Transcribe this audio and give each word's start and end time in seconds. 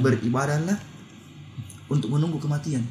beribadahlah 0.00 0.78
untuk 1.86 2.10
menunggu 2.10 2.42
kematian. 2.42 2.82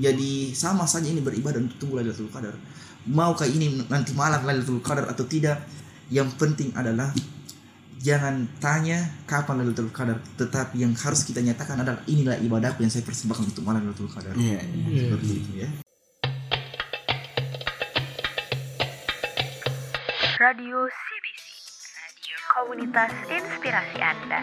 Jadi 0.00 0.56
sama 0.56 0.88
saja 0.88 1.12
ini 1.12 1.20
beribadah 1.20 1.60
untuk 1.60 1.76
tunggu 1.76 2.00
Lailatul 2.00 2.32
Qadar. 2.32 2.56
Maukah 3.04 3.44
ini 3.44 3.84
nanti 3.88 4.16
malam 4.16 4.40
Lailatul 4.48 4.80
Qadar 4.80 5.12
atau 5.12 5.28
tidak? 5.28 5.60
Yang 6.08 6.40
penting 6.40 6.72
adalah 6.72 7.12
jangan 8.00 8.48
tanya 8.64 9.12
kapan 9.28 9.60
Lailatul 9.60 9.92
Qadar, 9.92 10.16
tetapi 10.40 10.80
yang 10.80 10.96
harus 10.96 11.20
kita 11.28 11.44
nyatakan 11.44 11.84
adalah 11.84 12.00
inilah 12.08 12.40
ibadahku 12.40 12.80
yang 12.80 12.88
saya 12.88 13.04
persembahkan 13.04 13.52
untuk 13.52 13.60
malam 13.60 13.84
Lailatul 13.84 14.08
Qadar. 14.08 14.32
Iya. 14.40 14.64
Seperti 14.88 15.32
itu 15.36 15.52
ya. 15.60 15.68
Radio 20.40 20.88
CBC, 20.88 21.52
radio 21.92 22.36
komunitas 22.56 23.12
inspirasi 23.28 24.00
Anda. 24.00 24.40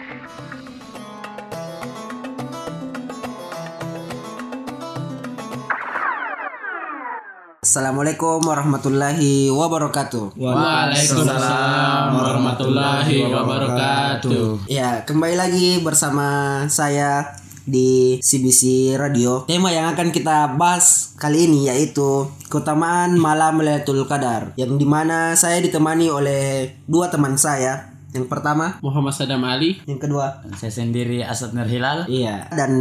Assalamualaikum 7.68 8.40
warahmatullahi 8.48 9.52
wabarakatuh. 9.52 10.40
Waalaikumsalam 10.40 12.16
warahmatullahi 12.16 13.28
wabarakatuh. 13.28 14.64
Ya, 14.72 15.04
kembali 15.04 15.36
lagi 15.36 15.76
bersama 15.84 16.64
saya 16.72 17.28
di 17.68 18.16
CBC 18.24 18.96
Radio. 18.96 19.44
Tema 19.44 19.68
yang 19.68 19.92
akan 19.92 20.16
kita 20.16 20.56
bahas 20.56 21.12
kali 21.20 21.44
ini 21.44 21.68
yaitu 21.68 22.32
keutamaan 22.48 23.20
malam 23.20 23.60
Lailatul 23.60 24.08
Qadar 24.08 24.56
yang 24.56 24.80
di 24.80 24.88
mana 24.88 25.36
saya 25.36 25.60
ditemani 25.60 26.08
oleh 26.08 26.72
dua 26.88 27.12
teman 27.12 27.36
saya. 27.36 27.97
Yang 28.08 28.26
pertama, 28.26 28.80
Muhammad 28.80 29.12
Sadam 29.12 29.42
Ali. 29.42 29.76
yang 29.84 29.98
kedua, 29.98 30.40
Saya 30.54 30.72
sendiri 30.72 31.20
Asad 31.20 31.52
Nur 31.52 31.64
Hilal. 31.64 32.08
iya. 32.08 32.48
Dan 32.50 32.72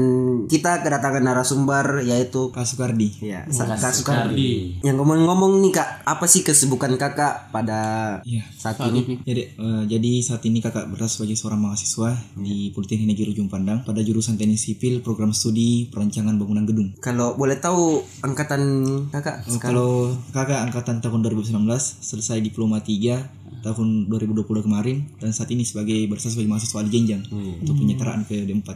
kita 0.45 0.79
kedatangan 0.79 1.19
narasumber 1.21 1.99
yaitu 2.01 2.49
Kak 2.49 2.63
Sukardi. 2.63 3.11
ya 3.19 3.43
Kak. 3.43 3.91
Soekardi. 3.93 4.79
Yang 4.81 4.95
ngomong-ngomong 4.95 5.59
nih 5.59 5.73
Kak, 5.73 5.89
apa 6.03 6.25
sih 6.25 6.41
kesibukan 6.41 6.95
Kakak 6.95 7.51
pada 7.51 7.79
Iya. 8.23 8.47
saat 8.51 8.79
ini? 8.85 9.19
Jadi, 9.21 9.41
eh, 9.51 9.83
jadi 9.85 10.11
saat 10.21 10.43
ini 10.43 10.59
kakak 10.59 10.87
berdas 10.87 11.13
sebagai 11.13 11.35
seorang 11.35 11.59
mahasiswa 11.59 12.15
di 12.33 12.71
Politeknik 12.71 13.07
Negeri 13.09 13.33
Ujung 13.33 13.47
Pandang 13.47 13.83
pada 13.83 13.99
jurusan 13.99 14.35
Teknik 14.35 14.57
Sipil 14.57 14.99
Program 14.99 15.29
Studi 15.29 15.87
Perancangan 15.87 16.35
Bangunan 16.35 16.63
Gedung. 16.63 16.95
Kalau 16.97 17.33
boleh 17.33 17.57
tahu 17.57 17.99
angkatan 18.21 18.61
Kakak 19.09 19.43
Oh, 19.45 19.59
kalau 19.59 19.91
kakak 20.31 20.59
angkatan 20.61 20.99
tahun 20.99 21.19
2019 21.21 21.67
selesai 21.99 22.39
diploma 22.39 22.79
3 22.79 23.27
tahun 23.61 24.07
2020 24.07 24.47
kemarin 24.63 25.03
dan 25.19 25.35
saat 25.35 25.49
ini 25.51 25.65
sebagai 25.67 26.07
berstatus 26.07 26.37
sebagai 26.37 26.51
mahasiswa 26.55 26.85
di 26.87 26.91
Jenjang 26.93 27.23
untuk 27.63 27.75
penyetaraan 27.75 28.21
ke 28.23 28.47
D4. 28.47 28.69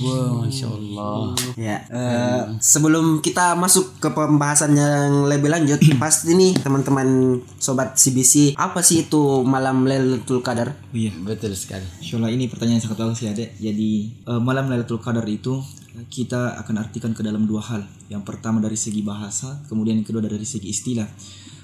Wah, 0.00 0.44
masya 0.44 0.66
Allah. 0.70 1.34
Ya, 1.58 1.76
eh, 1.90 2.42
sebelum 2.62 3.20
kita 3.20 3.58
masuk 3.58 4.00
ke 4.00 4.08
pembahasan 4.10 4.72
yang 4.76 5.28
lebih 5.28 5.50
lanjut, 5.52 5.80
pasti 6.02 6.32
nih 6.32 6.56
teman-teman 6.60 7.40
sobat 7.60 7.98
CBC, 7.98 8.56
apa 8.56 8.80
sih 8.80 9.08
itu 9.08 9.42
malam 9.44 9.84
Lailatul 9.84 10.40
Qadar? 10.40 10.72
Oh 10.72 10.96
iya, 10.96 11.12
Betul 11.20 11.54
sekali. 11.54 11.84
Insya 12.00 12.18
ini 12.30 12.48
pertanyaan 12.48 12.80
yang 12.80 12.84
sangat 12.84 12.98
bagus 13.06 13.20
ya 13.22 13.32
Dek. 13.36 13.60
Jadi 13.60 13.90
eh, 14.24 14.40
malam 14.40 14.70
Lailatul 14.70 15.02
Qadar 15.02 15.26
itu 15.28 15.60
kita 16.08 16.56
akan 16.62 16.74
artikan 16.80 17.12
ke 17.12 17.20
dalam 17.20 17.44
dua 17.44 17.60
hal. 17.66 17.82
Yang 18.08 18.22
pertama 18.24 18.62
dari 18.62 18.78
segi 18.78 19.02
bahasa, 19.02 19.60
kemudian 19.66 20.00
yang 20.00 20.06
kedua 20.06 20.22
dari 20.22 20.46
segi 20.46 20.70
istilah. 20.70 21.08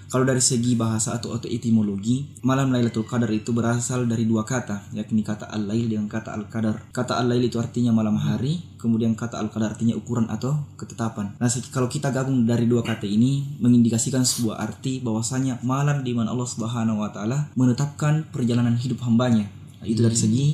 Kalau 0.06 0.22
dari 0.22 0.38
segi 0.38 0.78
bahasa 0.78 1.18
atau, 1.18 1.34
atau 1.34 1.50
etimologi, 1.50 2.38
malam 2.46 2.70
Lailatul 2.70 3.02
Qadar 3.02 3.26
itu 3.34 3.50
berasal 3.50 4.06
dari 4.06 4.22
dua 4.22 4.46
kata, 4.46 4.94
yakni 4.94 5.26
kata 5.26 5.50
al-lail 5.50 5.90
dengan 5.90 6.06
kata 6.06 6.30
al-qadar. 6.30 6.86
Kata 6.94 7.18
al-lail 7.18 7.50
itu 7.50 7.58
artinya 7.58 7.90
malam 7.90 8.14
hari, 8.14 8.62
kemudian 8.78 9.18
kata 9.18 9.42
al-qadar 9.42 9.74
artinya 9.74 9.98
ukuran 9.98 10.30
atau 10.30 10.54
ketetapan. 10.78 11.34
Nah, 11.42 11.50
kalau 11.74 11.90
kita 11.90 12.14
gabung 12.14 12.46
dari 12.46 12.70
dua 12.70 12.86
kata 12.86 13.02
ini 13.02 13.58
mengindikasikan 13.58 14.22
sebuah 14.22 14.62
arti 14.62 15.02
bahwasanya 15.02 15.58
malam 15.66 16.06
di 16.06 16.14
mana 16.14 16.30
Allah 16.30 16.46
Subhanahu 16.46 17.02
wa 17.02 17.10
taala 17.10 17.50
menetapkan 17.58 18.30
perjalanan 18.30 18.78
hidup 18.78 19.02
hambanya. 19.02 19.50
Nah, 19.82 19.86
itu 19.90 20.06
dari 20.06 20.14
segi 20.14 20.46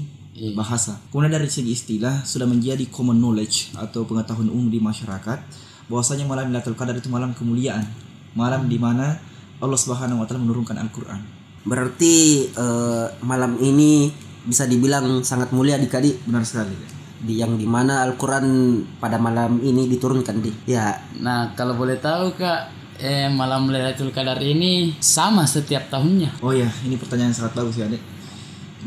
bahasa. 0.56 0.96
Kemudian 1.12 1.36
dari 1.36 1.52
segi 1.52 1.76
istilah 1.76 2.24
sudah 2.24 2.48
menjadi 2.48 2.88
common 2.88 3.20
knowledge 3.20 3.76
atau 3.76 4.08
pengetahuan 4.08 4.48
umum 4.48 4.72
di 4.72 4.80
masyarakat 4.80 5.38
bahwasanya 5.92 6.24
malam 6.24 6.48
Lailatul 6.48 6.72
Qadar 6.72 6.96
itu 6.96 7.12
malam 7.12 7.36
kemuliaan, 7.36 7.84
malam 8.32 8.64
di 8.64 8.80
mana 8.80 9.20
Allah 9.62 9.78
Subhanahu 9.78 10.20
wa 10.20 10.26
taala 10.26 10.42
menurunkan 10.42 10.74
Al-Qur'an. 10.74 11.22
Berarti 11.62 12.46
eh, 12.50 13.06
malam 13.22 13.54
ini 13.62 14.10
bisa 14.42 14.66
dibilang 14.66 15.22
sangat 15.22 15.54
mulia 15.54 15.78
di 15.78 15.86
Kadi 15.86 16.26
Benar 16.26 16.42
sekali. 16.42 16.74
di 17.22 17.38
yang 17.38 17.54
di 17.54 17.62
mana 17.70 18.02
Al-Quran 18.02 18.46
pada 18.98 19.14
malam 19.14 19.62
ini 19.62 19.86
diturunkan 19.86 20.42
di 20.42 20.50
ya 20.66 20.98
Nah, 21.22 21.54
kalau 21.54 21.78
boleh 21.78 22.02
tahu 22.02 22.34
Kak, 22.34 22.74
eh, 22.98 23.30
malam 23.30 23.70
Lailatul 23.70 24.10
Qadar 24.10 24.42
ini 24.42 24.98
sama 24.98 25.46
setiap 25.46 25.86
tahunnya. 25.86 26.42
Oh 26.42 26.50
ya, 26.50 26.66
ini 26.82 26.98
pertanyaan 26.98 27.30
yang 27.30 27.38
sangat 27.38 27.54
bagus 27.54 27.78
ya, 27.78 27.86
Dek. 27.86 28.02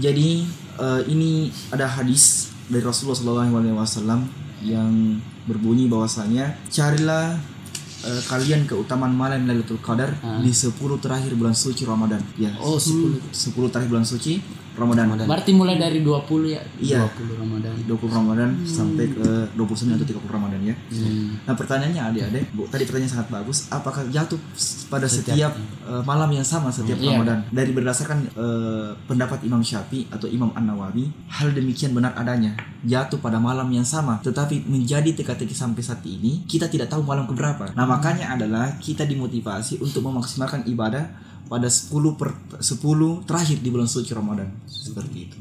Jadi 0.03 0.43
eh, 0.75 1.01
ini 1.07 1.47
ada 1.71 1.87
hadis 1.87 2.51
dari 2.67 2.83
Rasulullah 2.83 3.15
SAW 3.15 4.27
yang 4.59 4.91
berbunyi 5.47 5.87
bahwasanya 5.87 6.59
carilah 6.67 7.39
eh, 8.05 8.21
kalian 8.29 8.69
keutamaan 8.69 9.11
malam 9.11 9.49
Lailatul 9.49 9.81
Qadar 9.81 10.13
di 10.41 10.53
10 10.53 10.71
terakhir 11.01 11.33
bulan 11.33 11.57
suci 11.57 11.83
Ramadan. 11.83 12.21
Ya. 12.37 12.53
Oh, 12.61 12.77
10. 12.77 13.33
10 13.33 13.73
terakhir 13.73 13.89
bulan 13.89 14.05
suci 14.05 14.39
Ramadan. 14.75 15.25
Berarti 15.27 15.51
mulai 15.55 15.75
dari 15.79 16.03
20 16.03 16.51
ya? 16.51 16.61
Iya. 16.77 17.07
20 17.07 17.39
Ramadan. 17.39 17.73
20 17.87 18.11
Ramadan 18.11 18.49
sampai 18.67 19.05
ke 19.09 19.27
29 19.55 19.95
atau 19.95 20.07
30 20.07 20.27
Ramadan 20.27 20.59
ya. 20.61 20.75
Hmm. 20.91 21.39
Nah 21.47 21.53
pertanyaannya 21.55 22.01
adik-adik, 22.11 22.45
Bu, 22.51 22.67
tadi 22.67 22.83
pertanyaan 22.83 23.11
sangat 23.11 23.27
bagus. 23.31 23.71
Apakah 23.71 24.03
jatuh 24.11 24.39
pada 24.91 25.07
setiap, 25.07 25.55
eh, 25.57 26.03
malam 26.03 26.29
yang 26.31 26.45
sama 26.45 26.69
setiap 26.69 26.99
Iya. 26.99 27.17
Ramadan? 27.19 27.39
Dari 27.49 27.71
berdasarkan 27.71 28.19
eh, 28.35 28.89
pendapat 29.07 29.43
Imam 29.47 29.63
Syafi'i 29.63 30.11
atau 30.11 30.27
Imam 30.27 30.51
An 30.53 30.67
Nawawi, 30.67 31.07
hal 31.31 31.55
demikian 31.55 31.95
benar 31.95 32.13
adanya. 32.19 32.55
Jatuh 32.85 33.17
pada 33.17 33.41
malam 33.41 33.65
yang 33.73 33.87
sama, 33.87 34.21
tetapi 34.21 34.67
menjadi 34.69 35.15
teka-teki 35.15 35.55
sampai 35.57 35.81
saat 35.81 36.05
ini 36.05 36.45
kita 36.45 36.69
tidak 36.69 36.91
tahu 36.91 37.01
malam 37.01 37.25
keberapa. 37.25 37.71
Nah 37.73 37.85
makanya 37.87 38.35
adalah 38.35 38.77
kita 38.77 39.07
dimotivasi 39.07 39.81
untuk 39.81 40.05
memaksimalkan 40.05 40.67
ibadah 40.69 41.24
pada 41.45 41.69
10 41.69 42.19
per 42.19 42.29
10 42.59 43.27
terakhir 43.29 43.57
di 43.61 43.69
bulan 43.69 43.89
suci 43.89 44.11
Ramadan. 44.13 44.49
Seperti 44.65 45.17
itu. 45.29 45.37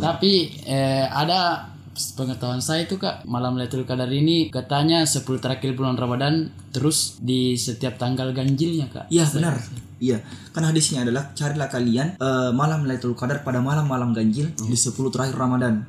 Tapi 0.00 0.64
eh, 0.64 1.06
ada 1.06 1.70
pengetahuan 1.94 2.58
saya 2.58 2.84
itu 2.84 2.98
Kak, 2.98 3.22
malam 3.24 3.54
Lailatul 3.54 3.86
Qadar 3.86 4.10
ini 4.10 4.50
katanya 4.50 5.06
10 5.06 5.22
terakhir 5.38 5.78
bulan 5.78 5.94
Ramadan 5.94 6.50
terus 6.74 7.22
di 7.22 7.54
setiap 7.54 7.96
tanggal 7.96 8.34
ganjilnya 8.34 8.90
Kak. 8.90 9.06
Iya 9.10 9.30
benar. 9.30 9.56
Iya, 10.02 10.20
kan 10.50 10.66
hadisnya 10.66 11.06
adalah 11.06 11.32
carilah 11.32 11.70
kalian 11.70 12.18
eh, 12.18 12.50
malam 12.50 12.84
Lailatul 12.84 13.14
Qadar 13.14 13.46
pada 13.46 13.62
malam-malam 13.62 14.10
ganjil 14.10 14.50
di 14.52 14.76
10 14.76 14.90
terakhir 15.14 15.38
Ramadan. 15.38 15.86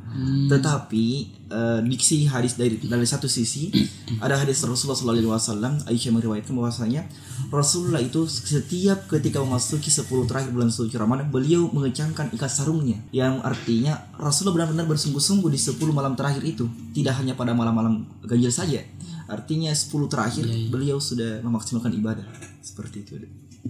Tetapi 0.47 1.05
eh, 1.49 1.79
diksi 1.83 2.29
hadis 2.29 2.55
dari 2.55 2.77
dari 2.79 3.07
satu 3.09 3.25
sisi 3.25 3.73
ada 4.23 4.37
hadis 4.37 4.61
Rasulullah 4.61 4.95
SAW 5.41 5.89
Aisyah 5.89 6.11
meriwayatkan 6.13 6.53
bahwasanya 6.53 7.09
Rasulullah 7.53 8.01
itu 8.01 8.25
setiap 8.27 9.05
ketika 9.09 9.41
memasuki 9.41 9.93
10 9.93 10.07
terakhir 10.25 10.49
bulan 10.51 10.73
suci 10.73 10.95
Ramadan 10.97 11.29
beliau 11.29 11.69
mengecangkan 11.71 12.33
ikat 12.33 12.51
sarungnya. 12.51 12.99
Yang 13.13 13.41
artinya 13.45 13.93
Rasulullah 14.17 14.63
benar-benar 14.63 14.85
bersungguh-sungguh 14.89 15.49
di 15.51 15.59
10 15.59 15.77
malam 15.93 16.17
terakhir 16.17 16.43
itu. 16.43 16.65
Tidak 16.95 17.13
hanya 17.15 17.37
pada 17.37 17.53
malam-malam 17.53 18.05
ganjil 18.25 18.49
saja. 18.49 18.81
Artinya 19.25 19.73
10 19.73 20.11
terakhir 20.11 20.45
beliau 20.69 20.97
sudah 21.01 21.41
memaksimalkan 21.41 21.93
ibadah. 21.93 22.25
Seperti 22.61 23.05
itu 23.05 23.21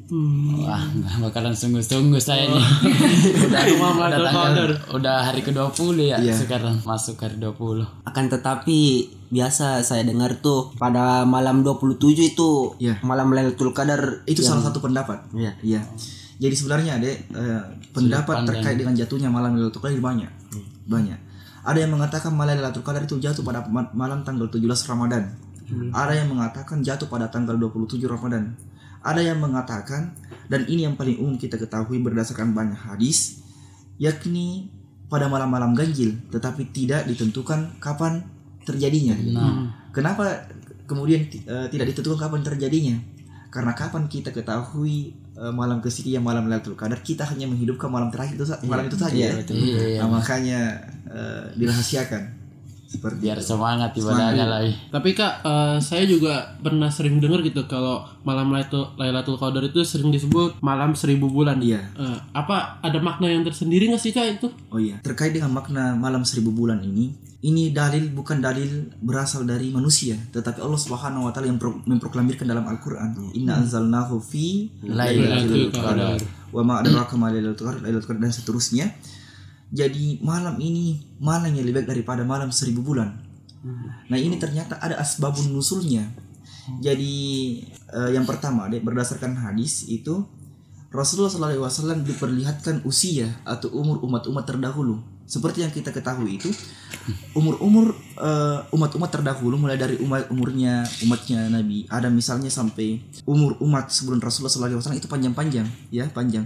Wah, 0.05 0.83
nggak 0.85 1.17
bakalan 1.23 1.51
sungguh-sungguh 1.51 2.19
saya 2.19 2.45
nih. 2.45 2.65
udah, 3.47 3.61
udah, 3.65 4.19
tanggal, 4.27 4.67
udah 4.93 5.17
hari 5.23 5.41
ke-20 5.41 5.95
ya 6.05 6.17
Iya. 6.19 6.35
sekarang 6.35 6.83
masuk 6.83 7.15
hari 7.17 7.35
20. 7.37 7.87
akan 8.03 8.25
tetapi 8.29 8.79
biasa 9.27 9.81
saya 9.81 10.03
dengar 10.03 10.37
tuh 10.37 10.75
pada 10.75 11.23
malam 11.23 11.63
27 11.63 11.95
itu 12.27 12.75
Iya. 12.77 12.99
malam 13.01 13.31
Lailatul 13.31 13.71
Qadar 13.71 14.21
itu 14.25 14.39
yang- 14.39 14.53
salah 14.53 14.67
satu 14.67 14.77
pendapat 14.79 15.25
Iya. 15.31 15.55
Iya. 15.59 15.81
Jadi 16.35 16.53
sebenarnya 16.53 16.91
ada 16.95 17.07
eh, 17.07 17.61
pendapat 17.89 18.35
terkait 18.45 18.75
dengan 18.75 18.93
jatuhnya 18.93 19.31
malam 19.31 19.55
Lailatul 19.55 19.79
Qadar 19.79 19.97
banyak. 19.97 20.31
Banyak. 20.85 21.19
Ada 21.63 21.81
yang 21.81 21.91
mengatakan 21.91 22.29
malam 22.29 22.59
Lailatul 22.59 22.83
Qadar 22.83 23.01
itu 23.01 23.17
jatuh 23.17 23.41
pada 23.41 23.63
ma- 23.65 23.89
malam 23.91 24.21
tanggal 24.21 24.45
17 24.45 24.59
Ramadan. 24.85 25.23
Ada 25.89 26.13
yang 26.15 26.29
mengatakan 26.29 26.83
jatuh 26.83 27.07
pada 27.07 27.25
tanggal 27.25 27.57
27 27.57 28.05
Ramadan. 28.05 28.53
Ada 29.05 29.21
yang 29.21 29.37
mengatakan 29.37 30.17
dan 30.49 30.65
ini 30.65 30.89
yang 30.89 30.97
paling 30.97 31.21
umum 31.21 31.37
kita 31.37 31.61
ketahui 31.61 32.01
berdasarkan 32.01 32.57
banyak 32.57 32.77
hadis 32.77 33.45
yakni 34.01 34.73
pada 35.05 35.29
malam-malam 35.29 35.77
ganjil 35.77 36.17
tetapi 36.33 36.73
tidak 36.73 37.05
ditentukan 37.05 37.77
kapan 37.77 38.25
terjadinya. 38.65 39.13
Kenapa 39.93 40.49
kemudian 40.89 41.29
eh, 41.29 41.67
tidak 41.69 41.93
ditentukan 41.93 42.17
kapan 42.17 42.41
terjadinya? 42.41 42.97
Karena 43.53 43.71
kapan 43.77 44.09
kita 44.09 44.33
ketahui 44.33 45.13
eh, 45.37 45.53
malam 45.53 45.79
kesekian 45.85 46.25
malam 46.25 46.49
Lailatul 46.49 46.73
Qadar 46.73 46.99
kita 47.05 47.29
hanya 47.29 47.45
menghidupkan 47.45 47.87
malam 47.87 48.09
terakhir 48.09 48.41
itu 48.41 48.45
malam 48.65 48.89
itu 48.89 48.97
saja. 48.97 49.13
Iya, 49.13 49.29
betul. 49.37 49.55
Iya, 49.55 49.81
iya. 49.85 49.99
Nah, 50.01 50.09
makanya 50.17 50.59
eh, 51.07 51.45
dirahasiakan 51.55 52.44
seperti 52.85 53.19
biar 53.25 53.37
itu. 53.41 53.49
semangat 53.49 53.91
ibadahnya 53.93 54.45
lagi 54.45 54.73
Tapi 54.89 55.09
kak, 55.11 55.33
eh, 55.41 55.77
saya 55.81 56.05
juga 56.05 56.55
pernah 56.57 56.87
sering 56.87 57.19
dengar 57.19 57.41
gitu 57.41 57.65
kalau 57.65 58.05
malam 58.21 58.49
Lailatul, 58.49 58.93
Lailatul 58.95 59.35
Qadar 59.35 59.65
itu 59.65 59.81
sering 59.83 60.09
disebut 60.09 60.61
malam 60.61 60.95
seribu 60.95 61.27
bulan. 61.27 61.59
Iya. 61.59 61.81
Eh, 61.97 62.17
apa 62.31 62.79
ada 62.79 62.97
makna 63.03 63.27
yang 63.27 63.43
tersendiri 63.43 63.89
nggak 63.91 64.01
sih 64.01 64.13
kak 64.13 64.39
itu? 64.39 64.47
Oh 64.71 64.79
iya, 64.79 65.01
terkait 65.01 65.35
dengan 65.35 65.51
makna 65.51 65.93
malam 65.93 66.23
seribu 66.23 66.49
bulan 66.49 66.81
ini, 66.81 67.11
ini 67.41 67.69
dalil 67.69 68.09
bukan 68.09 68.41
dalil 68.41 68.89
berasal 68.97 69.45
dari 69.45 69.69
manusia, 69.69 70.17
tetapi 70.33 70.61
Allah 70.61 70.79
Subhanahu 70.81 71.29
wa 71.29 71.31
taala 71.35 71.51
yang 71.51 71.61
pro- 71.61 71.81
memproklamirkan 71.85 72.45
dalam 72.45 72.65
Al-Qur'an. 72.65 73.13
Inna 73.37 73.61
anzalnahu 73.61 74.17
fi 74.17 74.71
Lailatul 74.81 75.69
Qadar. 75.69 76.17
wa 76.55 76.61
ma 76.63 76.79
adraka 76.79 77.19
ma 77.19 77.27
lailatul 77.29 77.67
qadar, 77.67 77.83
lailatul 77.83 78.07
qadar 78.15 78.21
dan 78.25 78.33
seterusnya. 78.33 78.85
Jadi 79.73 80.21
malam 80.21 80.61
ini 80.61 81.17
malam 81.17 81.49
yang 81.49 81.65
lebih 81.65 81.81
baik 81.81 81.89
daripada 81.89 82.21
malam 82.21 82.53
seribu 82.53 82.85
bulan. 82.85 83.25
Nah 84.09 84.17
ini 84.17 84.37
ternyata 84.37 84.77
ada 84.77 85.01
asbabun 85.01 85.49
nusulnya. 85.49 86.05
Jadi 86.81 87.13
eh, 87.93 88.09
yang 88.13 88.25
pertama, 88.25 88.69
berdasarkan 88.69 89.37
hadis 89.37 89.85
itu 89.89 90.25
Rasulullah 90.93 91.29
SAW 91.29 92.05
diperlihatkan 92.07 92.87
usia 92.87 93.27
atau 93.43 93.67
umur 93.73 94.01
umat-umat 94.05 94.47
terdahulu. 94.47 95.01
Seperti 95.25 95.65
yang 95.65 95.73
kita 95.73 95.89
ketahui 95.89 96.37
itu 96.37 96.53
umur-umur 97.33 97.97
eh, 98.21 98.59
umat-umat 98.69 99.09
terdahulu 99.09 99.57
mulai 99.57 99.81
dari 99.81 99.97
umat 100.05 100.29
umurnya 100.29 100.85
umatnya 101.01 101.49
Nabi 101.49 101.89
Adam 101.89 102.13
misalnya 102.13 102.53
sampai 102.53 103.01
umur 103.25 103.57
umat 103.65 103.89
sebelum 103.89 104.21
Rasulullah 104.21 104.53
SAW 104.53 104.93
itu 104.93 105.09
panjang-panjang 105.09 105.65
ya 105.89 106.05
panjang. 106.13 106.45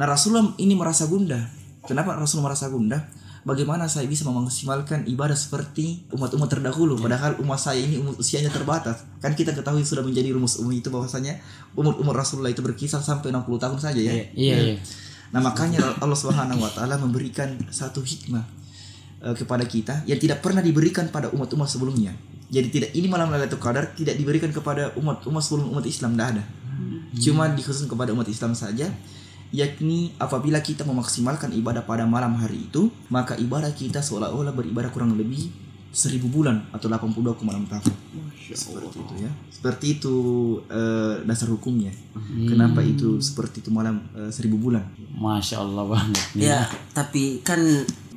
Nah 0.00 0.06
Rasulullah 0.08 0.56
ini 0.56 0.72
merasa 0.72 1.04
gundah. 1.04 1.67
Kenapa 1.88 2.12
Rasulullah 2.12 2.52
merasa 2.52 2.68
gundah? 2.68 3.00
Bagaimana 3.48 3.88
saya 3.88 4.04
bisa 4.04 4.28
memaksimalkan 4.28 5.08
ibadah 5.08 5.32
seperti 5.32 6.04
umat-umat 6.12 6.52
terdahulu? 6.52 7.00
Padahal 7.00 7.40
umat 7.40 7.56
saya 7.56 7.80
ini 7.80 7.96
umur 7.96 8.20
usianya 8.20 8.52
terbatas. 8.52 9.08
Kan 9.24 9.32
kita 9.32 9.56
ketahui 9.56 9.88
sudah 9.88 10.04
menjadi 10.04 10.36
rumus 10.36 10.60
umum 10.60 10.76
itu 10.76 10.92
bahwasanya 10.92 11.40
Umur-umur 11.72 12.12
Rasulullah 12.12 12.52
itu 12.52 12.60
berkisar 12.60 13.00
sampai 13.00 13.32
60 13.32 13.48
tahun 13.56 13.78
saja 13.80 14.00
ya. 14.04 14.12
Iya 14.12 14.26
iya 14.36 14.76
Nah 15.32 15.40
makanya 15.40 15.80
Allah 16.00 16.16
Subhanahu 16.16 16.60
Wa 16.60 16.72
Taala 16.76 17.00
memberikan 17.00 17.56
satu 17.72 18.04
hikmah 18.04 18.44
eh, 19.24 19.34
kepada 19.36 19.64
kita 19.64 20.04
yang 20.04 20.20
tidak 20.20 20.44
pernah 20.44 20.60
diberikan 20.60 21.08
pada 21.08 21.32
umat-umat 21.32 21.68
sebelumnya. 21.72 22.12
Jadi 22.48 22.68
tidak 22.68 22.90
ini 22.96 23.08
malam 23.08 23.32
Lailatul 23.32 23.60
Qadar 23.60 23.92
tidak 23.92 24.16
diberikan 24.16 24.52
kepada 24.52 24.92
umat-umat 24.96 25.40
sebelum 25.40 25.72
umat 25.72 25.84
Islam 25.88 26.16
tidak 26.16 26.28
ada. 26.36 26.44
Cuma 27.16 27.48
dikhususkan 27.48 27.88
kepada 27.88 28.12
umat 28.12 28.28
Islam 28.28 28.52
saja 28.52 28.88
yakni 29.48 30.12
apabila 30.20 30.60
kita 30.60 30.84
memaksimalkan 30.84 31.56
ibadah 31.56 31.88
pada 31.88 32.04
malam 32.04 32.36
hari 32.36 32.68
itu 32.68 32.92
maka 33.08 33.32
ibadah 33.40 33.72
kita 33.72 34.04
seolah-olah 34.04 34.52
beribadah 34.52 34.92
kurang 34.92 35.16
lebih 35.16 35.48
seribu 35.88 36.28
bulan 36.28 36.68
atau 36.70 36.86
82,6 36.86 37.42
tahun. 37.72 37.94
Seperti 38.52 38.98
itu 39.00 39.14
ya. 39.24 39.30
Seperti 39.48 39.86
itu 39.98 40.14
eh, 40.68 41.24
dasar 41.24 41.48
hukumnya. 41.48 41.92
Kenapa 42.44 42.84
itu 42.84 43.18
seperti 43.24 43.64
itu 43.64 43.70
malam 43.72 44.04
eh, 44.12 44.28
seribu 44.28 44.60
bulan? 44.60 44.84
Masya 45.16 45.64
Allah 45.64 45.84
banget 45.88 46.24
nih. 46.36 46.52
Ya, 46.52 46.68
tapi 46.92 47.40
kan 47.40 47.58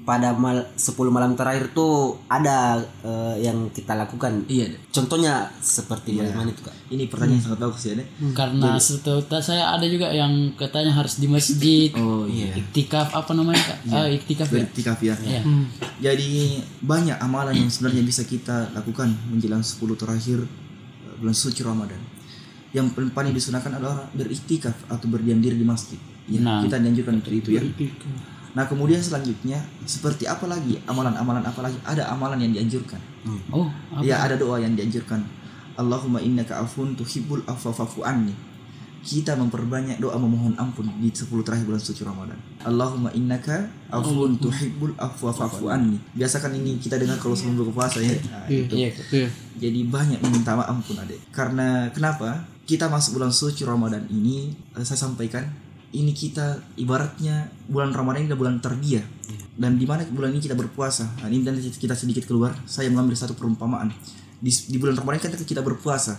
pada 0.01 0.33
mal 0.33 0.65
10 0.73 0.81
malam 1.07 1.33
terakhir 1.33 1.71
tuh 1.71 2.17
ada 2.25 2.75
eh, 2.99 3.35
yang 3.39 3.69
kita 3.69 3.93
lakukan. 3.93 4.43
iya 4.47 4.65
Contohnya 4.89 5.45
seperti 5.55 6.17
bagaimana 6.17 6.49
itu 6.49 6.61
kak? 6.61 6.73
ini 6.89 7.05
pertanyaan 7.05 7.37
yang 7.37 7.45
sangat 7.45 7.59
bagus 7.61 7.83
ya 7.83 7.93
deh 7.95 8.07
karena 8.31 8.67
setahu 8.75 9.19
saya 9.39 9.63
ada 9.69 9.85
juga 9.85 10.09
yang 10.09 10.31
katanya 10.53 10.91
harus 10.91 11.15
di 11.15 11.25
masjid 11.25 11.87
oh 12.01 12.25
iya 12.25 12.51
iktikaf 12.51 13.13
apa 13.13 13.31
namanya 13.31 13.61
kak 13.63 13.79
Ah, 13.87 14.07
iktikaf 14.07 14.49
ya 14.49 14.61
Bertikaf 14.61 14.99
ya. 14.99 15.15
Iya. 15.17 15.41
Jadi 16.01 16.29
banyak 16.79 17.17
amalan 17.17 17.55
yang 17.55 17.69
sebenarnya 17.69 18.01
bisa 18.01 18.23
kita 18.23 18.73
lakukan 18.73 19.07
menjelang 19.27 19.61
10 19.61 19.77
terakhir 19.95 20.39
eh, 20.41 21.13
bulan 21.15 21.33
suci 21.33 21.61
Ramadan. 21.61 22.01
Yang 22.71 22.95
paling 22.95 23.11
paling 23.11 23.31
disunahkan 23.31 23.71
adalah 23.73 24.09
beriktikaf 24.11 24.87
atau 24.87 25.05
berdiam 25.05 25.37
diri 25.37 25.55
di 25.55 25.63
masjid. 25.63 25.99
Ya, 26.25 26.39
Nah. 26.39 26.59
kita 26.61 26.77
dianjurkan 26.77 27.19
untuk 27.19 27.33
itu 27.33 27.49
ya. 27.51 27.61
Nah, 28.51 28.67
kemudian 28.67 28.99
selanjutnya 28.99 29.63
seperti 29.87 30.27
apa 30.27 30.43
lagi? 30.43 30.75
Amalan-amalan 30.83 31.43
apa 31.43 31.63
lagi? 31.63 31.79
Ada 31.87 32.11
amalan 32.11 32.39
yang 32.43 32.51
dianjurkan. 32.51 32.99
oh 33.55 33.71
apa? 33.95 34.03
Ya, 34.03 34.19
ada 34.19 34.35
doa 34.35 34.59
yang 34.59 34.75
dianjurkan. 34.75 35.23
Allahumma 35.79 36.19
innaka 36.19 36.59
afun 36.59 36.93
tuhibbul 36.99 37.47
afwa 37.47 37.71
fa'fu 37.71 38.03
anni. 38.03 38.35
Kita 39.01 39.33
memperbanyak 39.33 39.97
doa 39.97 40.13
memohon 40.13 40.53
ampun 40.61 40.85
di 41.01 41.09
10 41.09 41.25
terakhir 41.41 41.65
bulan 41.65 41.81
suci 41.81 42.05
Ramadan. 42.05 42.37
Allahumma 42.61 43.09
innaka 43.15 43.71
afun 43.89 44.35
tuhibbul 44.37 44.93
afwa 44.99 45.31
fa'fu 45.31 45.71
anni. 45.71 45.97
Biasakan 46.13 46.59
ini 46.59 46.77
kita 46.77 46.99
dengar 46.99 47.17
kalau 47.17 47.33
sebelum 47.33 47.65
buka 47.65 47.71
puasa 47.81 48.03
ya. 48.03 48.13
Nah, 48.29 48.45
itu. 48.51 48.75
iya 48.75 48.89
Kak. 48.91 49.05
Iya. 49.09 49.29
Jadi 49.57 49.79
banyak 49.87 50.19
meminta 50.21 50.53
maaf 50.59 50.69
ampun 50.69 50.99
adek. 50.99 51.17
Karena 51.31 51.87
kenapa? 51.95 52.45
Kita 52.67 52.91
masuk 52.91 53.17
bulan 53.17 53.33
suci 53.33 53.65
Ramadan 53.65 54.05
ini 54.11 54.53
eh, 54.77 54.85
saya 54.85 54.99
sampaikan 54.99 55.49
ini 55.91 56.11
kita 56.15 56.59
ibaratnya 56.79 57.51
bulan 57.67 57.91
Ramadan 57.91 58.23
ini 58.23 58.27
adalah 58.31 58.41
bulan 58.47 58.55
terbiah 58.63 59.03
dan 59.59 59.75
di 59.75 59.85
mana 59.85 60.07
bulan 60.07 60.31
ini 60.31 60.41
kita 60.41 60.55
berpuasa. 60.55 61.07
Nah, 61.21 61.27
ini 61.27 61.43
nanti 61.43 61.67
kita 61.67 61.93
sedikit 61.93 62.23
keluar. 62.25 62.55
Saya 62.63 62.87
mengambil 62.87 63.19
satu 63.19 63.35
perumpamaan 63.35 63.91
di, 64.39 64.51
di 64.51 64.77
bulan 64.79 64.95
Ramadan 64.97 65.31
kan 65.31 65.43
kita 65.43 65.61
berpuasa. 65.61 66.15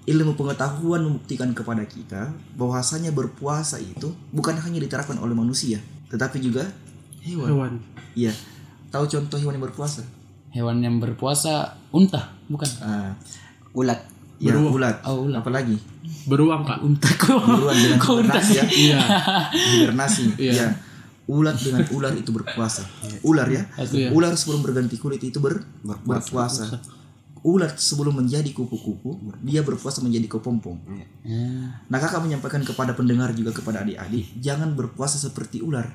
Ilmu 0.00 0.32
pengetahuan 0.34 1.04
membuktikan 1.04 1.52
kepada 1.52 1.84
kita 1.84 2.32
bahwasanya 2.56 3.12
berpuasa 3.12 3.76
itu 3.76 4.10
bukan 4.32 4.56
hanya 4.56 4.80
diterapkan 4.80 5.20
oleh 5.20 5.36
manusia, 5.36 5.78
tetapi 6.08 6.40
juga 6.40 6.64
hewan. 7.20 7.46
Hewan. 7.46 7.72
Iya. 8.16 8.32
Tahu 8.90 9.06
contoh 9.06 9.38
hewan 9.38 9.60
yang 9.60 9.66
berpuasa? 9.70 10.02
hewan 10.50 10.82
yang 10.82 10.98
berpuasa 10.98 11.78
unta 11.94 12.34
bukan 12.50 12.66
Ah, 12.82 13.14
Ulat. 13.70 14.02
Ya 14.40 14.56
ulat. 14.56 15.04
Oh, 15.04 15.28
ulat. 15.28 15.44
Apalagi? 15.44 15.76
Beruang 16.24 16.64
kak. 16.64 16.80
unta 16.80 17.08
Beruang 17.20 17.76
dengan 17.76 18.00
hibernasi 18.00 18.52
ya. 18.56 18.64
Iya. 18.66 19.00
Hibernasi. 19.52 20.24
Iya. 20.40 20.52
Ya. 20.56 20.68
Ulat 21.30 21.60
dengan 21.62 21.86
ular 21.94 22.12
itu 22.16 22.34
berpuasa. 22.34 22.82
Ular 23.22 23.46
ya. 23.46 23.62
Iya. 23.78 24.10
Ular 24.10 24.34
sebelum 24.34 24.64
berganti 24.64 24.98
kulit 24.98 25.22
itu 25.22 25.38
ber 25.38 25.62
berpuasa. 25.84 26.80
Ular 27.40 27.72
sebelum 27.72 28.20
menjadi 28.20 28.52
kupu-kupu, 28.52 29.16
dia 29.40 29.64
berpuasa 29.64 30.04
menjadi 30.04 30.28
kepompong. 30.28 30.76
Nah, 31.88 31.96
kakak 31.96 32.20
menyampaikan 32.20 32.60
kepada 32.60 32.92
pendengar 32.92 33.32
juga 33.32 33.56
kepada 33.56 33.80
adik-adik, 33.80 34.28
jangan 34.44 34.76
berpuasa 34.76 35.16
seperti 35.16 35.64
ular. 35.64 35.88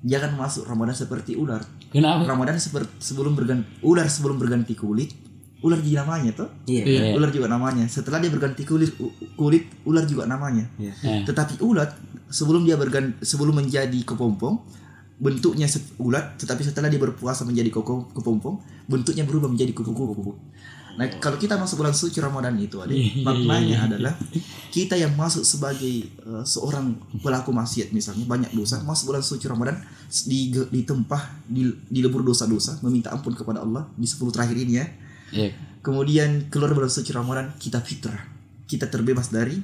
Jangan 0.00 0.38
masuk 0.40 0.64
Ramadan 0.64 0.96
seperti 0.96 1.36
ular. 1.36 1.60
kenapa 1.92 2.24
Ramadan 2.24 2.56
seperti 2.56 2.88
sebelum 3.04 3.36
berganti 3.36 3.68
ular 3.84 4.08
sebelum 4.08 4.40
berganti 4.40 4.72
kulit, 4.72 5.12
ular 5.58 5.78
juga 5.78 6.02
namanya 6.02 6.30
tuh. 6.34 6.48
Iya. 6.64 6.82
Iya. 6.84 7.00
Ular 7.14 7.28
juga 7.28 7.46
namanya. 7.46 7.84
Setelah 7.86 8.18
dia 8.18 8.28
berganti 8.28 8.62
kulit 8.62 8.94
kulit 9.34 9.66
ular 9.82 10.04
juga 10.04 10.24
namanya. 10.24 10.64
Iya. 10.76 10.92
Eh. 10.94 11.22
Tetapi 11.24 11.58
ulat 11.60 11.90
sebelum 12.28 12.62
dia 12.62 12.76
berganti 12.76 13.18
sebelum 13.20 13.56
menjadi 13.56 13.98
kepompong 14.04 14.60
bentuknya 15.18 15.66
se- 15.66 15.98
ulat 15.98 16.38
tetapi 16.38 16.62
setelah 16.62 16.86
dia 16.86 16.96
berpuasa 16.96 17.42
menjadi 17.42 17.72
koko- 17.72 18.06
kepompong 18.12 18.54
bentuknya 18.86 19.26
berubah 19.26 19.50
menjadi 19.50 19.74
kupu-kupu. 19.74 20.38
Nah, 20.94 21.06
kalau 21.18 21.38
kita 21.38 21.54
masuk 21.54 21.78
bulan 21.78 21.94
suci 21.94 22.18
Ramadan 22.18 22.54
itu 22.54 22.78
ada 22.78 22.90
Iya, 22.90 23.02
iya, 23.12 23.22
maknanya 23.22 23.76
adalah 23.86 24.14
kita 24.68 24.94
yang 24.94 25.14
masuk 25.14 25.42
sebagai 25.42 25.86
eh, 26.06 26.44
seorang 26.44 26.90
pelaku 27.18 27.50
maksiat 27.50 27.90
misalnya 27.90 28.26
banyak 28.26 28.50
dosa 28.50 28.82
masuk 28.82 29.10
bulan 29.10 29.22
suci 29.22 29.46
Ramadan 29.46 29.78
di 30.24 30.50
ditempah 30.50 31.46
di, 31.46 31.66
dilebur 31.88 32.22
dosa-dosa 32.22 32.82
meminta 32.82 33.10
ampun 33.10 33.30
kepada 33.32 33.58
Allah 33.58 33.86
di 33.92 34.06
10 34.06 34.26
terakhir 34.28 34.54
ini 34.56 34.74
ya. 34.74 34.86
Kemudian 35.80 36.52
keluar 36.52 36.74
bulan 36.76 36.92
suci 36.92 37.10
Ramadan 37.14 37.54
kita 37.56 37.80
fitrah. 37.80 38.20
Kita 38.68 38.88
terbebas 38.92 39.32
dari 39.32 39.56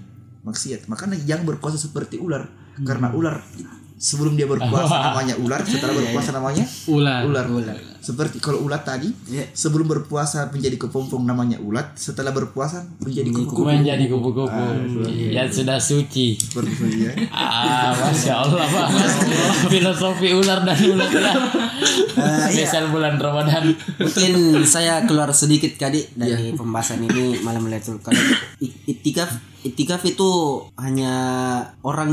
maksiat. 0.45 0.89
Makanya 0.89 1.21
jangan 1.21 1.45
berpuasa 1.45 1.77
seperti 1.77 2.17
ular. 2.21 2.49
Karena 2.81 3.15
ular 3.15 3.39
sebelum 3.95 4.35
dia 4.35 4.45
berpuasa 4.45 4.91
namanya 5.07 5.35
ular, 5.37 5.61
setelah 5.61 5.95
berpuasa 5.95 6.31
namanya 6.31 6.65
Ular. 6.87 7.23
ular. 7.47 7.77
Seperti 7.99 8.37
kalau 8.37 8.61
ulat 8.61 8.85
tadi 8.85 9.09
Iya. 9.25 9.49
sebelum 9.51 9.87
berpuasa 9.87 10.47
menjadi 10.47 10.77
kepompong 10.79 11.25
namanya 11.25 11.57
ulat, 11.57 11.97
setelah 11.97 12.31
berpuasa 12.31 12.85
menjadi 12.99 13.33
kuku. 13.33 13.65
menjadi 13.65 14.05
kupu-kupu 14.07 14.65
yang 15.27 15.49
sudah 15.49 15.79
suci 15.79 16.37
Seperti 16.37 16.71
itu 16.71 16.85
ya. 17.03 17.13
ah 17.33 17.97
masya 17.97 18.35
Allah 18.39 18.61
banget 18.63 19.13
filosofi 19.71 20.29
ular 20.31 20.61
dan 20.63 20.77
ular 20.77 21.09
ya 21.09 21.33
spesial 22.45 22.89
bulan 22.89 23.17
Ramadan 23.17 23.73
Mungkin 23.97 24.33
saya 24.65 25.03
keluar 25.03 25.33
sedikit 25.33 25.73
kali 25.75 26.05
dari 26.13 26.53
pembahasan 26.53 27.01
ini 27.03 27.41
malam 27.41 27.65
Lailatul 27.65 27.99
Qadar. 27.99 28.21
I- 28.61 28.73
Itikaf 28.87 29.33
itikaf 29.63 30.05
itu 30.05 30.29
hanya 30.77 31.13
orang 31.81 32.13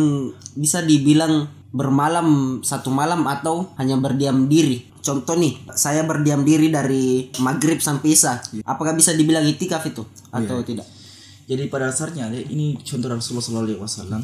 bisa 0.53 0.79
dibilang 0.81 1.51
bermalam 1.71 2.59
satu 2.61 2.91
malam 2.91 3.23
atau 3.27 3.71
hanya 3.79 3.95
berdiam 3.95 4.45
diri. 4.51 4.91
Contoh 5.01 5.33
nih, 5.33 5.57
saya 5.73 6.05
berdiam 6.05 6.45
diri 6.45 6.69
dari 6.69 7.31
maghrib 7.41 7.81
sampai 7.81 8.13
isya. 8.13 8.37
Apakah 8.67 8.93
bisa 8.93 9.15
dibilang 9.15 9.41
itikaf 9.47 9.81
itu 9.87 10.05
atau 10.29 10.61
tidak? 10.61 10.85
Jadi 11.49 11.67
pada 11.67 11.89
dasarnya 11.89 12.29
Dek, 12.29 12.47
ini 12.53 12.77
contoh 12.79 13.09
Rasulullah 13.09 13.43
Sallallahu 13.43 13.67
Alaihi 13.67 13.81
Wasallam. 13.81 14.21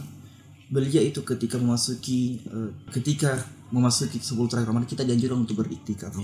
Beliau 0.67 1.03
itu 1.03 1.23
ketika 1.23 1.55
memasuki 1.57 2.43
eh, 2.43 2.71
ketika 2.91 3.39
memasuki 3.71 4.19
10 4.19 4.47
terakhir 4.47 4.67
Ramadan 4.67 4.87
kita 4.87 5.03
dianjurkan 5.07 5.43
untuk 5.47 5.63
beriktikaf. 5.63 6.15